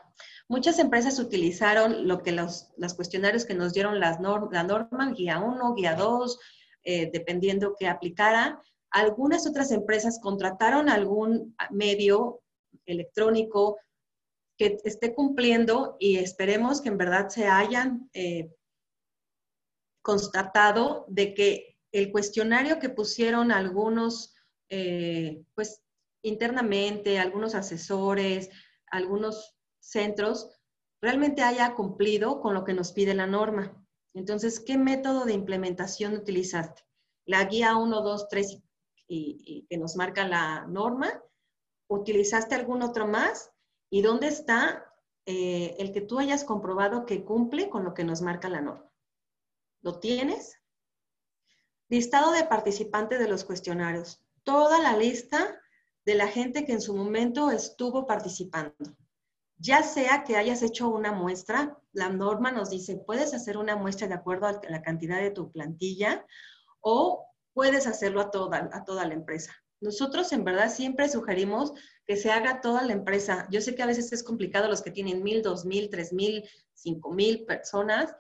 [0.49, 5.39] Muchas empresas utilizaron lo que los, los cuestionarios que nos dieron las la norma, guía
[5.39, 6.39] 1, guía 2,
[6.85, 8.61] eh, dependiendo que aplicara.
[8.91, 12.43] Algunas otras empresas contrataron algún medio
[12.87, 13.79] electrónico
[14.59, 18.51] que esté cumpliendo y esperemos que en verdad se hayan eh,
[20.03, 24.35] constatado de que el cuestionario que pusieron algunos,
[24.69, 25.83] eh, pues
[26.23, 28.51] internamente, algunos asesores,
[28.87, 30.51] algunos centros,
[31.01, 33.82] realmente haya cumplido con lo que nos pide la norma.
[34.15, 36.83] Entonces, ¿qué método de implementación utilizaste?
[37.25, 38.59] La guía 1, 2, 3
[39.09, 41.23] y que nos marca la norma
[41.93, 43.51] ¿Utilizaste algún otro más?
[43.91, 44.91] ¿Y dónde está
[45.27, 48.91] eh, el que tú hayas comprobado que cumple con lo que nos marca la norma?
[49.83, 50.57] ¿Lo tienes?
[51.89, 54.25] Listado de participantes de los cuestionarios.
[54.43, 55.61] Toda la lista
[56.07, 58.75] de la gente que en su momento estuvo participando.
[59.63, 64.09] Ya sea que hayas hecho una muestra, la norma nos dice, puedes hacer una muestra
[64.09, 66.27] de acuerdo a la cantidad de tu plantilla
[66.81, 69.55] o puedes hacerlo a toda, a toda la empresa.
[69.81, 71.75] Nosotros en verdad siempre sugerimos
[72.07, 73.47] que se haga toda la empresa.
[73.53, 76.43] Yo sé que a veces es complicado los que tienen mil, dos mil, tres mil,
[76.75, 78.17] cinco mil personas,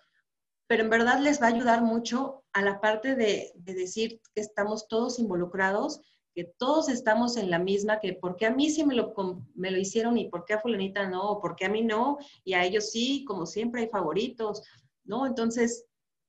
[0.69, 4.87] pero en verdad les va a ayudar mucho a la parte de, decir que estamos
[4.87, 6.01] todos involucrados,
[6.35, 9.15] que todos estamos en la misma, que porque a mí sí me lo,
[9.55, 12.55] me lo hicieron y por qué a fulanita no, o porque a mí no, y
[12.55, 14.63] a ellos sí, como siempre hay favoritos,
[15.05, 15.27] ¿no?
[15.27, 15.87] Entonces,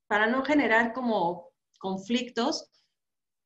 [0.07, 2.69] para no generar como conflictos,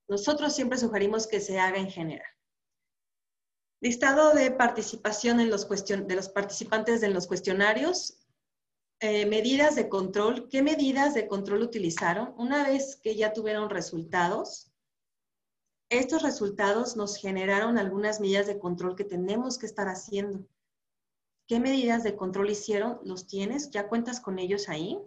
[0.08, 2.28] nosotros siempre sugerimos que se haga en general.
[3.80, 8.20] Listado de participación en los de los participantes en los cuestionarios.
[9.00, 10.50] Eh, medidas de control.
[10.50, 12.34] ¿Qué medidas de control utilizaron?
[12.38, 14.67] Una vez que ya tuvieron resultados,
[15.90, 20.46] estos resultados nos generaron algunas medidas de control que tenemos que estar haciendo.
[21.48, 23.00] ¿Qué medidas de control hicieron?
[23.06, 23.72] ¿Los tienes?
[23.72, 25.00] ¿Ya cuentas con ellos ahí?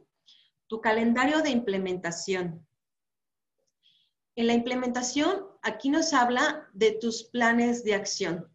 [0.68, 2.66] Tu calendario de implementación.
[4.36, 8.48] En la implementación, aquí nos habla de tus planes de acción.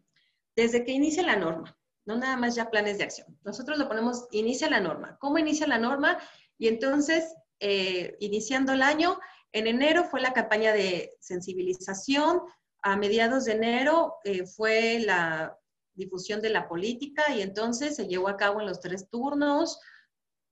[0.56, 3.38] Desde que inicia la norma, no nada más ya planes de acción.
[3.44, 5.16] Nosotros lo ponemos, inicia la norma.
[5.20, 6.18] ¿Cómo inicia la norma?
[6.58, 9.18] Y entonces, eh, iniciando el año,
[9.58, 12.42] en enero fue la campaña de sensibilización,
[12.82, 15.58] a mediados de enero eh, fue la
[15.94, 19.80] difusión de la política y entonces se llevó a cabo en los tres turnos,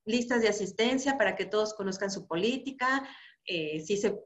[0.07, 3.07] listas de asistencia para que todos conozcan su política,
[3.45, 4.19] eh, si se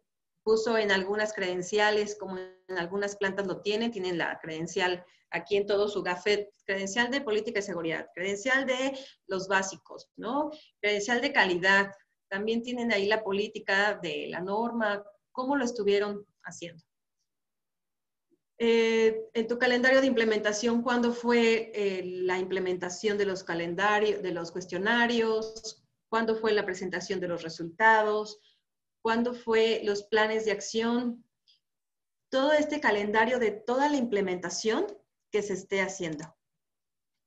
[0.45, 5.67] puso en algunas credenciales, como en algunas plantas lo tienen, tienen la credencial aquí en
[5.67, 10.51] todo su gafet, credencial de política y seguridad, credencial de los básicos, ¿no?
[10.81, 11.91] Credencial de calidad,
[12.29, 16.83] también tienen ahí la política de la norma, cómo lo estuvieron haciendo.
[18.61, 24.33] Eh, en tu calendario de implementación, ¿cuándo fue eh, la implementación de los calendarios, de
[24.33, 25.85] los cuestionarios?
[26.09, 28.41] ¿Cuándo fue la presentación de los resultados?
[29.03, 31.25] cuándo fue los planes de acción,
[32.31, 34.87] todo este calendario de toda la implementación
[35.31, 36.37] que se esté haciendo.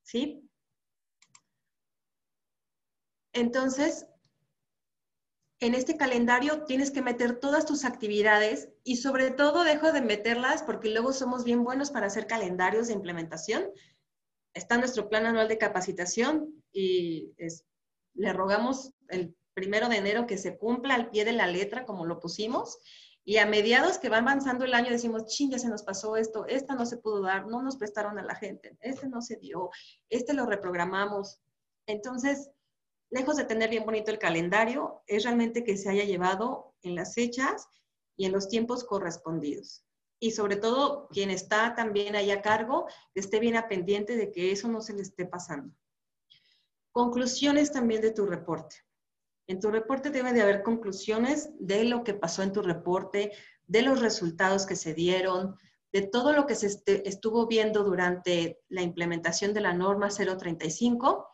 [0.04, 0.48] ¿Sí?
[3.34, 4.06] Entonces,
[5.62, 10.64] en este calendario tienes que meter todas tus actividades y sobre todo dejo de meterlas
[10.64, 13.70] porque luego somos bien buenos para hacer calendarios de implementación.
[14.56, 17.32] Está nuestro plan anual de capacitación y
[18.16, 22.08] le rogamos el primero de enero que se cumpla al pie de la letra como
[22.08, 22.80] lo pusimos.
[23.24, 26.74] Y a mediados que va avanzando el año decimos, ching, se nos pasó esto, esta
[26.74, 29.70] no se pudo dar, no nos prestaron a la gente, este no se dio,
[30.10, 31.40] este lo reprogramamos.
[31.86, 32.50] Entonces,
[33.12, 37.14] lejos de tener bien bonito el calendario, es realmente que se haya llevado en las
[37.14, 37.68] fechas
[38.16, 39.86] y en los tiempos correspondidos.
[40.20, 44.52] Y sobre todo, quien está también ahí a cargo, esté bien a pendiente de que
[44.52, 45.76] eso no se le esté pasando.
[46.92, 48.78] Conclusiones también de tu reporte.
[49.48, 53.32] En tu reporte debe de haber conclusiones de lo que pasó en tu reporte,
[53.66, 55.58] de los resultados que se dieron,
[55.92, 61.31] de todo lo que se este, estuvo viendo durante la implementación de la norma 035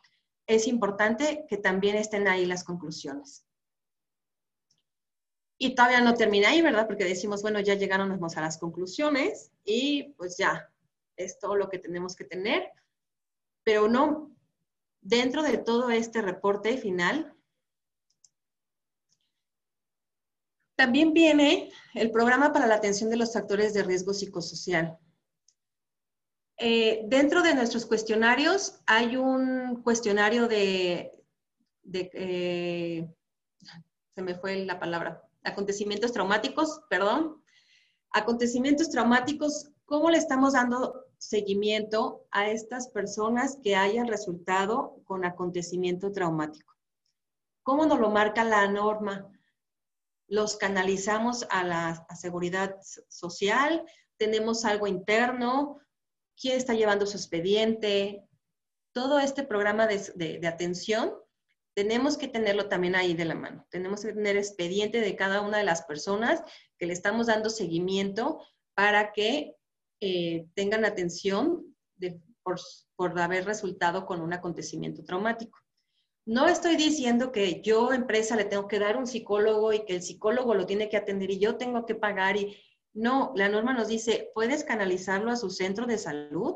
[0.48, 3.46] es importante que también estén ahí las conclusiones.
[5.60, 6.88] Y todavía no termina ahí, ¿verdad?
[6.88, 10.72] Porque decimos, bueno, ya llegaron a las conclusiones y pues ya,
[11.18, 12.72] es todo lo que tenemos que tener.
[13.64, 14.32] Pero no,
[15.02, 17.36] dentro de todo este reporte final,
[20.76, 24.98] también viene el programa para la atención de los factores de riesgo psicosocial.
[26.60, 31.12] Eh, dentro de nuestros cuestionarios hay un cuestionario de,
[31.94, 33.08] eh,
[34.16, 37.44] se me fue la palabra, acontecimientos traumáticos, perdón.
[38.12, 46.12] Acontecimientos traumáticos, ¿cómo le estamos dando seguimiento a estas personas que hayan resultado con acontecimiento
[46.12, 46.76] traumático?
[47.62, 49.30] ¿Cómo nos lo marca la norma?
[50.28, 52.78] ¿Los canalizamos a la seguridad
[53.10, 53.86] social?
[54.18, 55.80] ¿Tenemos algo interno?
[56.40, 58.24] Quién está llevando su expediente,
[58.94, 61.14] todo este programa de, atención,
[61.76, 63.68] tenemos que tenerlo también ahí de la mano.
[63.70, 66.42] Tenemos que tener expediente de cada una de las personas
[66.78, 68.42] que le estamos dando seguimiento
[68.74, 69.56] para que
[70.02, 71.76] eh, tengan atención
[72.44, 72.60] por,
[72.96, 75.60] por haber resultado con un acontecimiento traumático.
[76.26, 80.04] No estoy diciendo que yo, empresa, le tengo que dar un psicólogo y que el
[80.04, 82.58] psicólogo lo tiene que atender y yo tengo que pagar y
[82.98, 86.56] no, la norma nos dice, puedes canalizarlo a su centro de salud,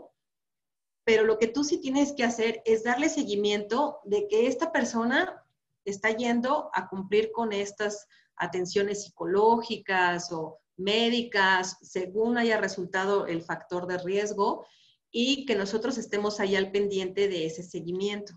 [1.06, 5.46] pero lo que tú sí tienes que hacer es darle seguimiento de que esta persona
[5.86, 13.86] está yendo a cumplir con estas atenciones psicológicas o médicas, según haya resultado el factor
[13.86, 14.66] de riesgo,
[15.12, 18.34] y que nosotros estemos ahí al pendiente de ese seguimiento.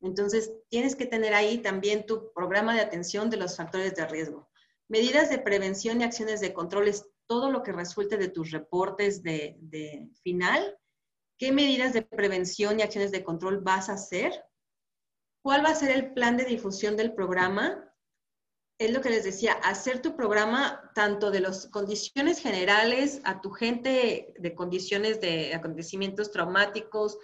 [0.00, 4.48] Entonces, tienes que tener ahí también tu programa de atención de los factores de riesgo.
[4.88, 9.22] Medidas de prevención y acciones de control es todo lo que resulte de tus reportes
[9.22, 10.78] de, final.
[11.38, 14.32] ¿Qué medidas de prevención y acciones de control vas a hacer?
[15.42, 17.92] ¿Cuál va a ser el plan de difusión del programa?
[18.78, 23.50] Es lo que les decía, hacer tu programa tanto de las condiciones generales a tu
[23.50, 27.18] gente de condiciones de acontecimientos traumáticos,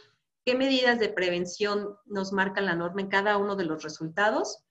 [0.45, 4.65] qué medidas de prevención nos marcan la norma en cada uno de los resultados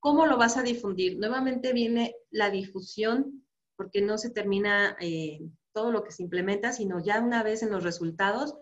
[0.00, 1.18] ¿Cómo lo vas a difundir?
[1.18, 3.44] Nuevamente viene la difusión,
[3.76, 5.40] porque no se termina eh,
[5.72, 8.54] todo lo que se implementa, sino ya una vez en los resultados,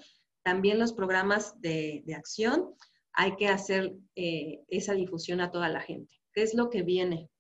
[0.43, 2.74] también los programas de, acción,
[3.12, 6.14] hay que hacer eh, esa difusión a toda la gente.
[6.32, 7.30] ¿Qué es lo que viene?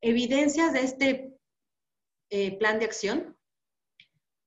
[0.00, 1.34] Evidencias de este
[2.30, 3.36] eh, plan de acción.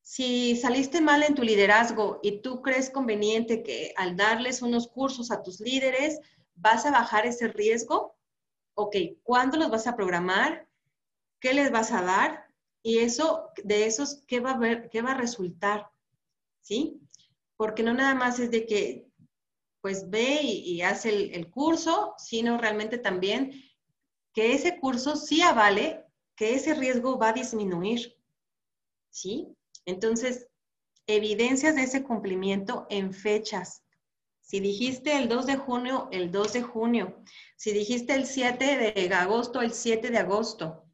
[0.01, 5.31] Si saliste mal en tu liderazgo y tú crees conveniente que al darles unos cursos
[5.31, 6.19] a tus líderes
[6.55, 8.16] vas a bajar ese riesgo,
[8.77, 10.67] ok, ¿cuándo los vas a programar?
[11.39, 12.47] ¿Qué les vas a dar?
[12.83, 15.89] Y eso, de esos, ¿qué va a, ver, qué va a resultar?
[16.61, 17.01] ¿Sí?
[17.57, 19.07] Porque no nada más es de que,
[19.81, 23.51] pues ve y, hace el, el curso, sino realmente también
[24.31, 26.05] que ese curso sí avale
[26.35, 28.15] que ese riesgo va a disminuir.
[29.09, 29.47] ¿Sí?
[29.85, 30.47] Entonces,
[31.07, 33.81] evidencias de ese cumplimiento en fechas.
[34.47, 37.21] Si dijiste el 2 de junio, el 2 de junio.
[37.57, 40.85] Si dijiste el 7 de agosto, el 7 de agosto.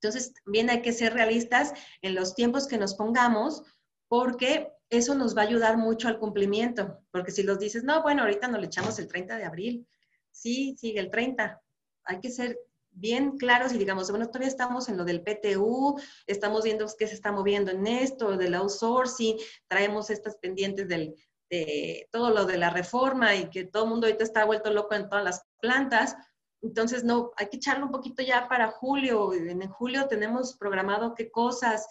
[0.00, 1.72] Entonces, también hay que ser realistas
[2.02, 3.64] en los tiempos que nos pongamos,
[4.06, 7.00] porque eso nos va a ayudar mucho al cumplimiento.
[7.10, 9.88] Porque si los dices, no, bueno, ahorita nos le echamos el 30 de abril.
[10.30, 11.60] Sí, sigue el 30.
[12.04, 12.60] Hay que ser
[12.92, 17.14] bien claros y digamos, bueno, todavía estamos en lo del PTU, estamos viendo qué se
[17.14, 21.14] está moviendo en esto, del outsourcing, traemos estas pendientes del,
[21.50, 24.94] de todo lo de la reforma y que todo el mundo ahorita está vuelto loco
[24.94, 26.16] en todas las plantas.
[26.62, 29.32] Entonces, no, hay que echarlo un poquito ya para julio.
[29.32, 31.86] En julio tenemos programado qué cosas.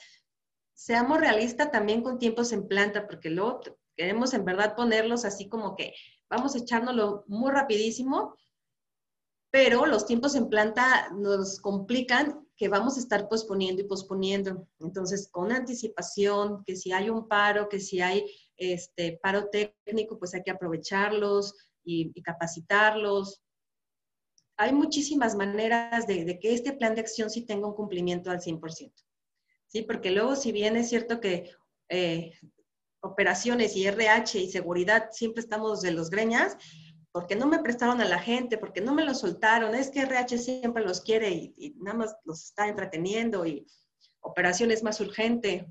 [0.74, 3.62] Seamos realistas también con tiempos en planta, porque luego
[3.96, 5.94] queremos en verdad ponerlos así como que
[6.30, 8.36] vamos a echárnoslo muy rapidísimo,
[9.52, 14.68] pero los tiempos en planta nos complican que vamos a estar posponiendo y posponiendo.
[14.80, 18.26] Entonces, con anticipación, que si hay un paro, que si hay
[18.58, 21.54] este paro técnico, pues hay que aprovecharlos
[21.84, 23.44] y, capacitarlos.
[24.58, 28.92] Hay muchísimas maneras de, que este plan de acción sí tenga un cumplimiento al 100%.
[29.68, 29.84] ¿sí?
[29.84, 31.52] Porque luego, si bien es cierto que
[31.90, 32.34] eh,
[33.02, 36.58] operaciones y RH y seguridad siempre estamos de los greñas,
[37.18, 40.38] porque no me prestaron a la gente, porque no me lo soltaron, es que RH
[40.38, 43.66] siempre los quiere y, nada más los está entreteniendo y
[44.20, 45.68] operación es más urgente.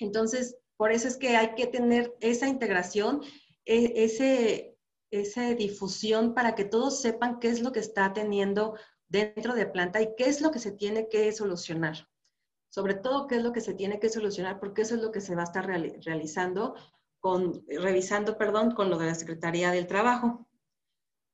[0.00, 3.22] Entonces, por eso es que hay que tener esa integración,
[3.64, 4.76] e, ese,
[5.12, 8.74] esa difusión para que todos sepan qué es lo que está teniendo
[9.06, 12.08] dentro de planta y qué es lo que se tiene que solucionar.
[12.70, 15.20] Sobre todo, qué es lo que se tiene que solucionar, porque eso es lo que
[15.20, 16.74] se va a estar realizando
[17.20, 20.48] con, revisando, perdón, con lo de la Secretaría del Trabajo.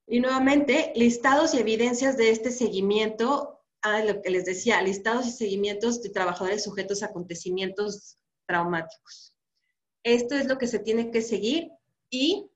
[0.06, 5.32] Y nuevamente, listados y evidencias de este seguimiento, a lo que les decía, listados y
[5.32, 9.34] seguimientos de trabajadores sujetos a acontecimientos traumáticos.
[10.02, 11.70] Esto es lo que se tiene que seguir
[12.10, 12.50] y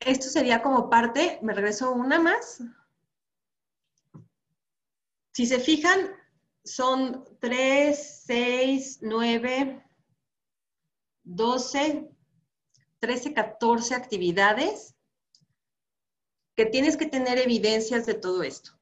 [0.00, 2.62] esto sería como parte, me regreso una más.
[5.34, 6.10] Si se fijan,
[6.64, 9.89] son 3, 6, 9,
[11.24, 12.08] 12,
[12.98, 14.94] 13, 14 actividades
[16.54, 18.72] que tienes que tener evidencias de todo esto.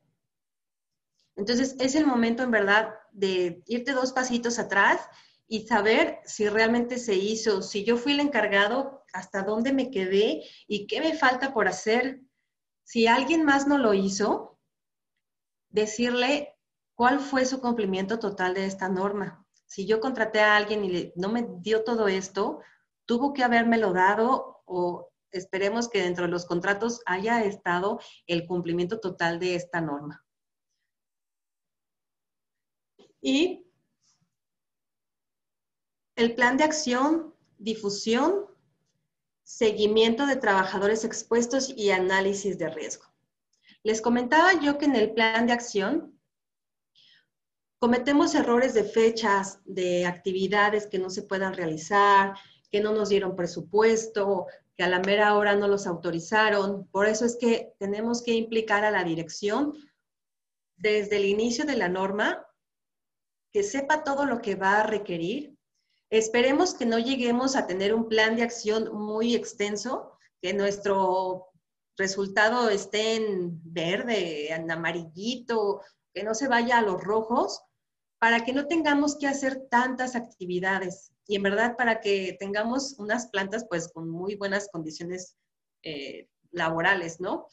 [1.37, 5.01] Entonces, es el momento en verdad de irte dos pasitos atrás
[5.47, 10.43] y saber si realmente se hizo, si yo fui el encargado, hasta dónde me quedé
[10.67, 12.21] y qué me falta por hacer.
[12.85, 14.59] Si alguien más no lo hizo,
[15.71, 16.57] decirle
[16.95, 19.47] cuál fue su cumplimiento total de esta norma.
[19.69, 22.61] Si yo contraté a alguien y no me dio todo esto,
[23.05, 28.99] tuvo que habérmelo dado o esperemos que dentro de los contratos haya estado el cumplimiento
[28.99, 30.25] total de esta norma.
[33.21, 33.67] Y
[36.17, 38.47] el plan de acción, difusión,
[39.43, 43.05] seguimiento de trabajadores expuestos y análisis de riesgo.
[43.83, 46.18] Les comentaba yo que en el plan de acción
[47.79, 52.35] cometemos errores de fechas, de actividades que no se puedan realizar,
[52.71, 56.87] que no nos dieron presupuesto, que a la mera hora no los autorizaron.
[56.89, 59.75] Por eso es que tenemos que implicar a la dirección
[60.77, 62.47] desde el inicio de la norma,
[63.53, 65.57] que sepa todo lo que va a requerir.
[66.11, 71.49] Esperemos que no lleguemos a tener un plan de acción muy extenso, que nuestro
[71.97, 75.83] resultado esté en verde, en amarillito,
[76.15, 77.63] que no se vaya a los rojos,
[78.19, 83.29] para que no tengamos que hacer tantas actividades y en verdad para que tengamos unas
[83.29, 85.37] plantas pues con muy buenas condiciones
[85.83, 87.49] eh, laborales, ¿no?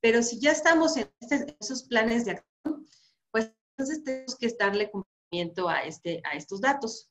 [0.00, 2.86] Pero si ya estamos en, este, esos planes de acción,
[3.30, 7.10] pues entonces tenemos que darle cumplimiento a, este, a estos datos.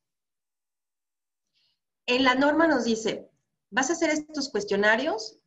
[2.07, 3.29] En la norma nos dice,
[3.69, 5.39] vas a hacer estos cuestionarios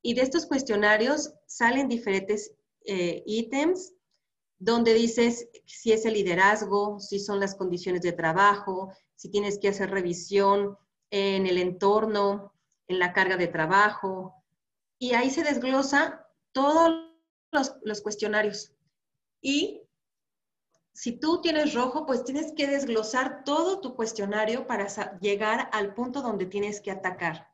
[0.00, 2.54] y de estos cuestionarios salen diferentes
[2.86, 3.92] eh, ítems
[4.58, 9.68] donde dices si es el liderazgo, si son las condiciones de trabajo, si tienes que
[9.68, 10.76] hacer revisión
[11.10, 12.52] en el entorno,
[12.88, 14.34] en la carga de trabajo.
[14.98, 17.08] Y ahí se desglosa todos
[17.52, 18.72] los, cuestionarios.
[19.40, 19.82] Y
[20.92, 24.88] si tú tienes rojo, pues tienes que desglosar todo tu cuestionario para
[25.20, 27.48] llegar al punto donde tienes que atacar.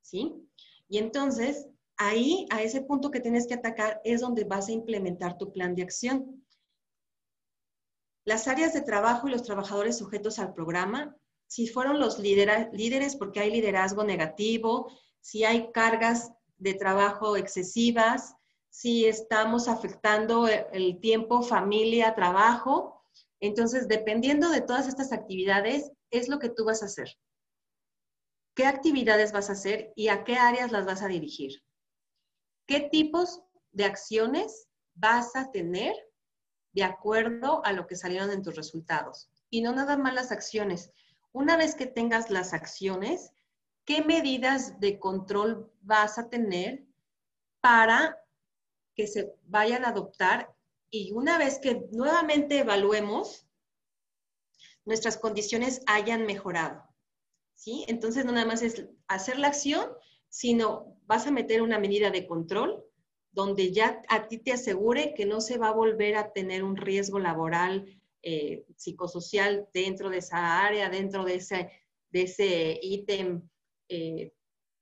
[0.00, 0.48] ¿Sí?
[0.88, 1.66] Y entonces,
[1.98, 5.74] ahí, a ese punto que tienes que atacar, es donde vas a implementar tu plan
[5.74, 6.44] de acción.
[8.24, 13.40] Las áreas de trabajo y los trabajadores sujetos al programa, si fueron los líderes porque
[13.40, 18.34] hay liderazgo negativo, si hay cargas de trabajo excesivas,
[18.70, 23.02] si estamos afectando el tiempo familia, trabajo.
[23.40, 27.16] Entonces, dependiendo de todas estas actividades, es lo que tú vas a hacer.
[28.54, 31.62] ¿Qué actividades vas a hacer y a qué áreas las vas a dirigir?
[32.68, 33.40] Qué tipos
[33.72, 35.94] de acciones vas a tener
[36.74, 39.30] de acuerdo a lo que salieron en tus resultados.
[39.50, 40.92] Y no nada más las acciones.
[41.32, 43.32] Una vez que tengas las acciones,
[43.84, 46.84] ¿qué medidas de control vas a tener
[47.60, 48.22] para
[48.94, 50.54] que se vayan a adoptar?
[50.90, 53.46] Y una vez que nuevamente evaluemos,
[54.84, 56.84] nuestras condiciones hayan mejorado.
[57.54, 57.84] ¿Sí?
[57.88, 59.90] Entonces, no nada más es hacer la acción
[60.28, 62.84] sino vas a meter una medida de control
[63.32, 66.76] donde ya a ti te asegure que no se va a volver a tener un
[66.76, 67.86] riesgo laboral,
[68.22, 71.70] eh, psicosocial dentro de esa área, dentro de ese,
[72.10, 73.48] de ese ítem,
[73.88, 74.32] eh,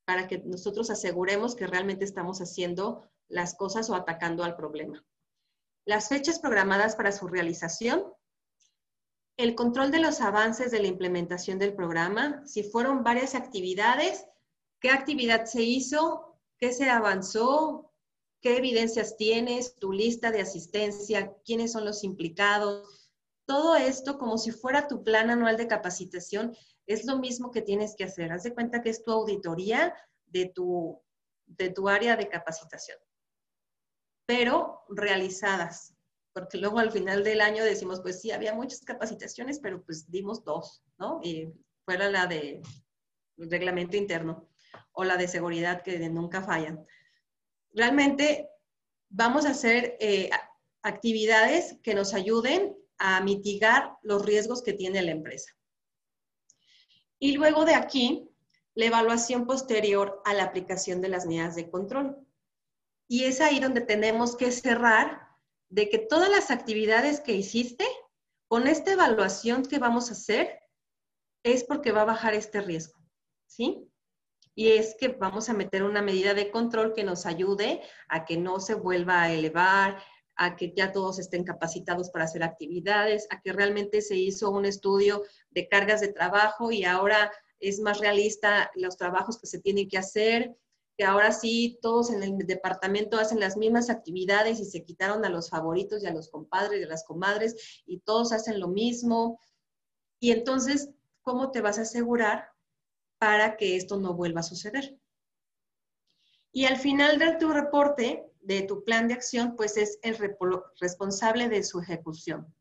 [0.06, 5.04] para que nosotros aseguremos que realmente estamos haciendo las cosas o atacando al problema.
[5.84, 8.04] Las fechas programadas para su realización,
[9.36, 14.24] el control de los avances de la implementación del programa, si fueron varias actividades,
[14.80, 17.92] qué actividad se hizo, qué se avanzó,
[18.40, 23.10] qué evidencias tienes, tu lista de asistencia, quiénes son los implicados.
[23.46, 26.56] Todo esto como si fuera tu plan anual de capacitación
[26.86, 28.32] es lo mismo que tienes que hacer.
[28.32, 29.94] Haz de cuenta que es tu auditoría
[30.26, 31.00] de tu,
[31.46, 32.98] de tu área de capacitación,
[34.26, 35.94] pero realizadas,
[36.32, 40.44] porque luego al final del año decimos, pues sí, había muchas capacitaciones, pero pues dimos
[40.44, 41.20] dos, ¿no?
[41.22, 41.52] Y
[41.84, 42.62] fuera la de
[43.36, 44.48] reglamento interno
[44.92, 46.86] o la de seguridad que nunca fallan.
[47.72, 48.48] Realmente
[49.08, 50.30] vamos a hacer eh,
[50.82, 55.52] actividades que nos ayuden a mitigar los riesgos que tiene la empresa.
[57.18, 58.30] Y luego de aquí,
[58.74, 62.16] la evaluación posterior a la aplicación de las medidas de control.
[63.08, 65.28] Y es ahí donde tenemos que cerrar
[65.68, 67.86] de que todas las actividades que hiciste,
[68.48, 70.60] con esta evaluación que vamos a hacer,
[71.42, 72.98] es porque va a bajar este riesgo,
[73.46, 73.88] ¿sí?
[74.58, 78.38] Y es que vamos a meter una medida de control que nos ayude a que
[78.38, 79.98] no se vuelva a elevar,
[80.34, 84.64] a que ya todos estén capacitados para hacer actividades, a que realmente se hizo un
[84.64, 87.30] estudio de cargas de trabajo y ahora
[87.60, 90.56] es más realista los trabajos que se tienen que hacer,
[90.96, 95.28] que ahora sí todos en el departamento hacen las mismas actividades y se quitaron a
[95.28, 99.38] los favoritos y a los compadres y a las comadres y todos hacen lo mismo.
[100.18, 100.88] Y entonces,
[101.20, 102.55] ¿cómo te vas a asegurar
[103.18, 104.98] para que esto no vuelva a suceder?
[106.52, 110.16] Y al final de tu reporte, de tu plan de acción, pues es el
[110.80, 112.54] responsable de su ejecución.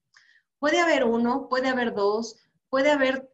[0.60, 2.38] Puede haber uno, puede haber dos,
[2.70, 3.30] puede haber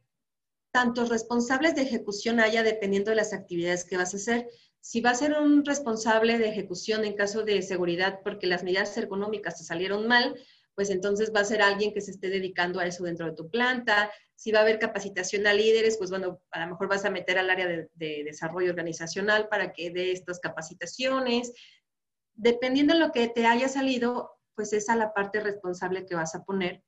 [0.72, 4.49] tantos responsables de ejecución haya dependiendo de las actividades que vas a hacer.
[4.80, 8.95] Si va a ser un responsable de ejecución en caso de seguridad porque las medidas
[8.97, 10.36] ergonómicas te salieron mal,
[10.76, 13.49] pues entonces va a ser alguien que se esté dedicando a eso dentro de tu
[13.49, 14.11] planta.
[14.36, 17.38] Si va a haber capacitación a líderes, pues bueno, a lo mejor vas a meter
[17.38, 21.53] al área de, de desarrollo organizacional para que dé estas capacitaciones
[22.41, 26.36] dependiendo de lo que te haya salido, pues es a la parte responsable que vas
[26.36, 26.84] a poner.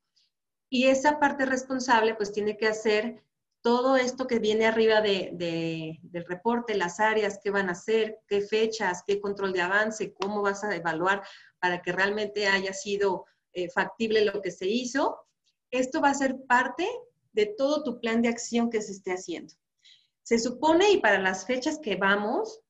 [0.69, 3.23] Y esa parte responsable, pues tiene que hacer
[3.61, 8.41] todo esto que viene arriba de, del reporte, las áreas, qué van a hacer, qué
[8.41, 11.23] fechas, qué control de avance, cómo vas a evaluar
[11.59, 15.19] para que realmente haya sido eh, factible lo que se hizo.
[15.71, 16.87] Esto va a ser parte
[17.31, 19.53] de todo tu plan de acción que se esté haciendo.
[20.23, 22.61] Se supone, y para las fechas que vamos,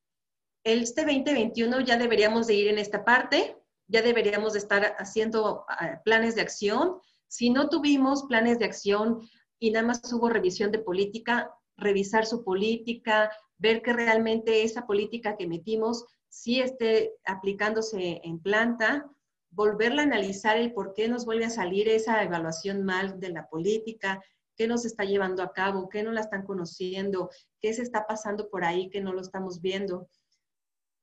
[0.63, 3.57] este 2021 ya deberíamos de ir en esta parte,
[3.87, 6.99] ya deberíamos de estar haciendo ah, planes de acción.
[7.27, 9.21] Si no tuvimos planes de acción
[9.59, 15.35] y nada más hubo revisión de política, revisar su política, ver que realmente esa política
[15.37, 19.09] que metimos sí esté aplicándose en planta,
[19.53, 23.47] volverla a analizar el por qué nos vuelve a salir esa evaluación mal de la
[23.47, 24.21] política,
[24.55, 27.29] qué nos está llevando a cabo, qué no la están conociendo,
[27.59, 30.09] qué se está pasando por ahí que no lo estamos viendo.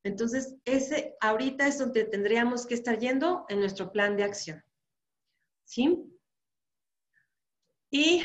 [0.03, 4.63] Entonces, ese ahorita es donde tendríamos que estar yendo en nuestro plan de acción.
[5.65, 6.03] ¿Sí?
[7.91, 8.23] Y,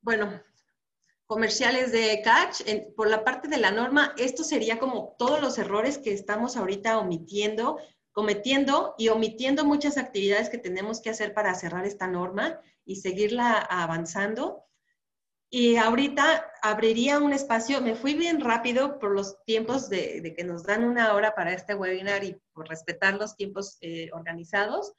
[0.00, 0.42] bueno,
[1.26, 2.62] comerciales de Catch,
[2.94, 6.98] por la parte de la norma, esto sería como todos los errores que estamos ahorita
[6.98, 7.78] omitiendo,
[8.12, 13.58] cometiendo y omitiendo muchas actividades que tenemos que hacer para cerrar esta norma y seguirla
[13.58, 14.64] avanzando.
[15.50, 20.62] Y ahorita abriría un espacio, me fui bien rápido por los tiempos de, que nos
[20.62, 24.94] dan una hora para este webinar y por respetar los tiempos eh, organizados.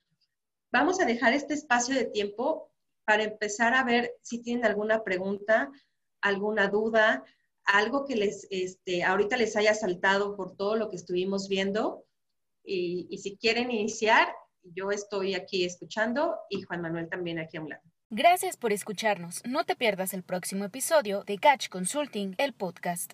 [0.72, 2.72] Vamos a dejar este espacio de tiempo
[3.06, 5.72] para empezar a ver si tienen alguna pregunta,
[6.22, 7.24] alguna duda,
[7.66, 12.06] algo que les, este, ahorita les haya saltado por todo lo que estuvimos viendo.
[12.64, 14.34] Y, y si quieren iniciar,
[14.64, 17.84] yo estoy aquí escuchando y Juan Manuel también aquí a un lado.
[18.10, 19.42] Gracias por escucharnos.
[19.44, 23.12] No te pierdas el próximo episodio de Catch Consulting, el podcast.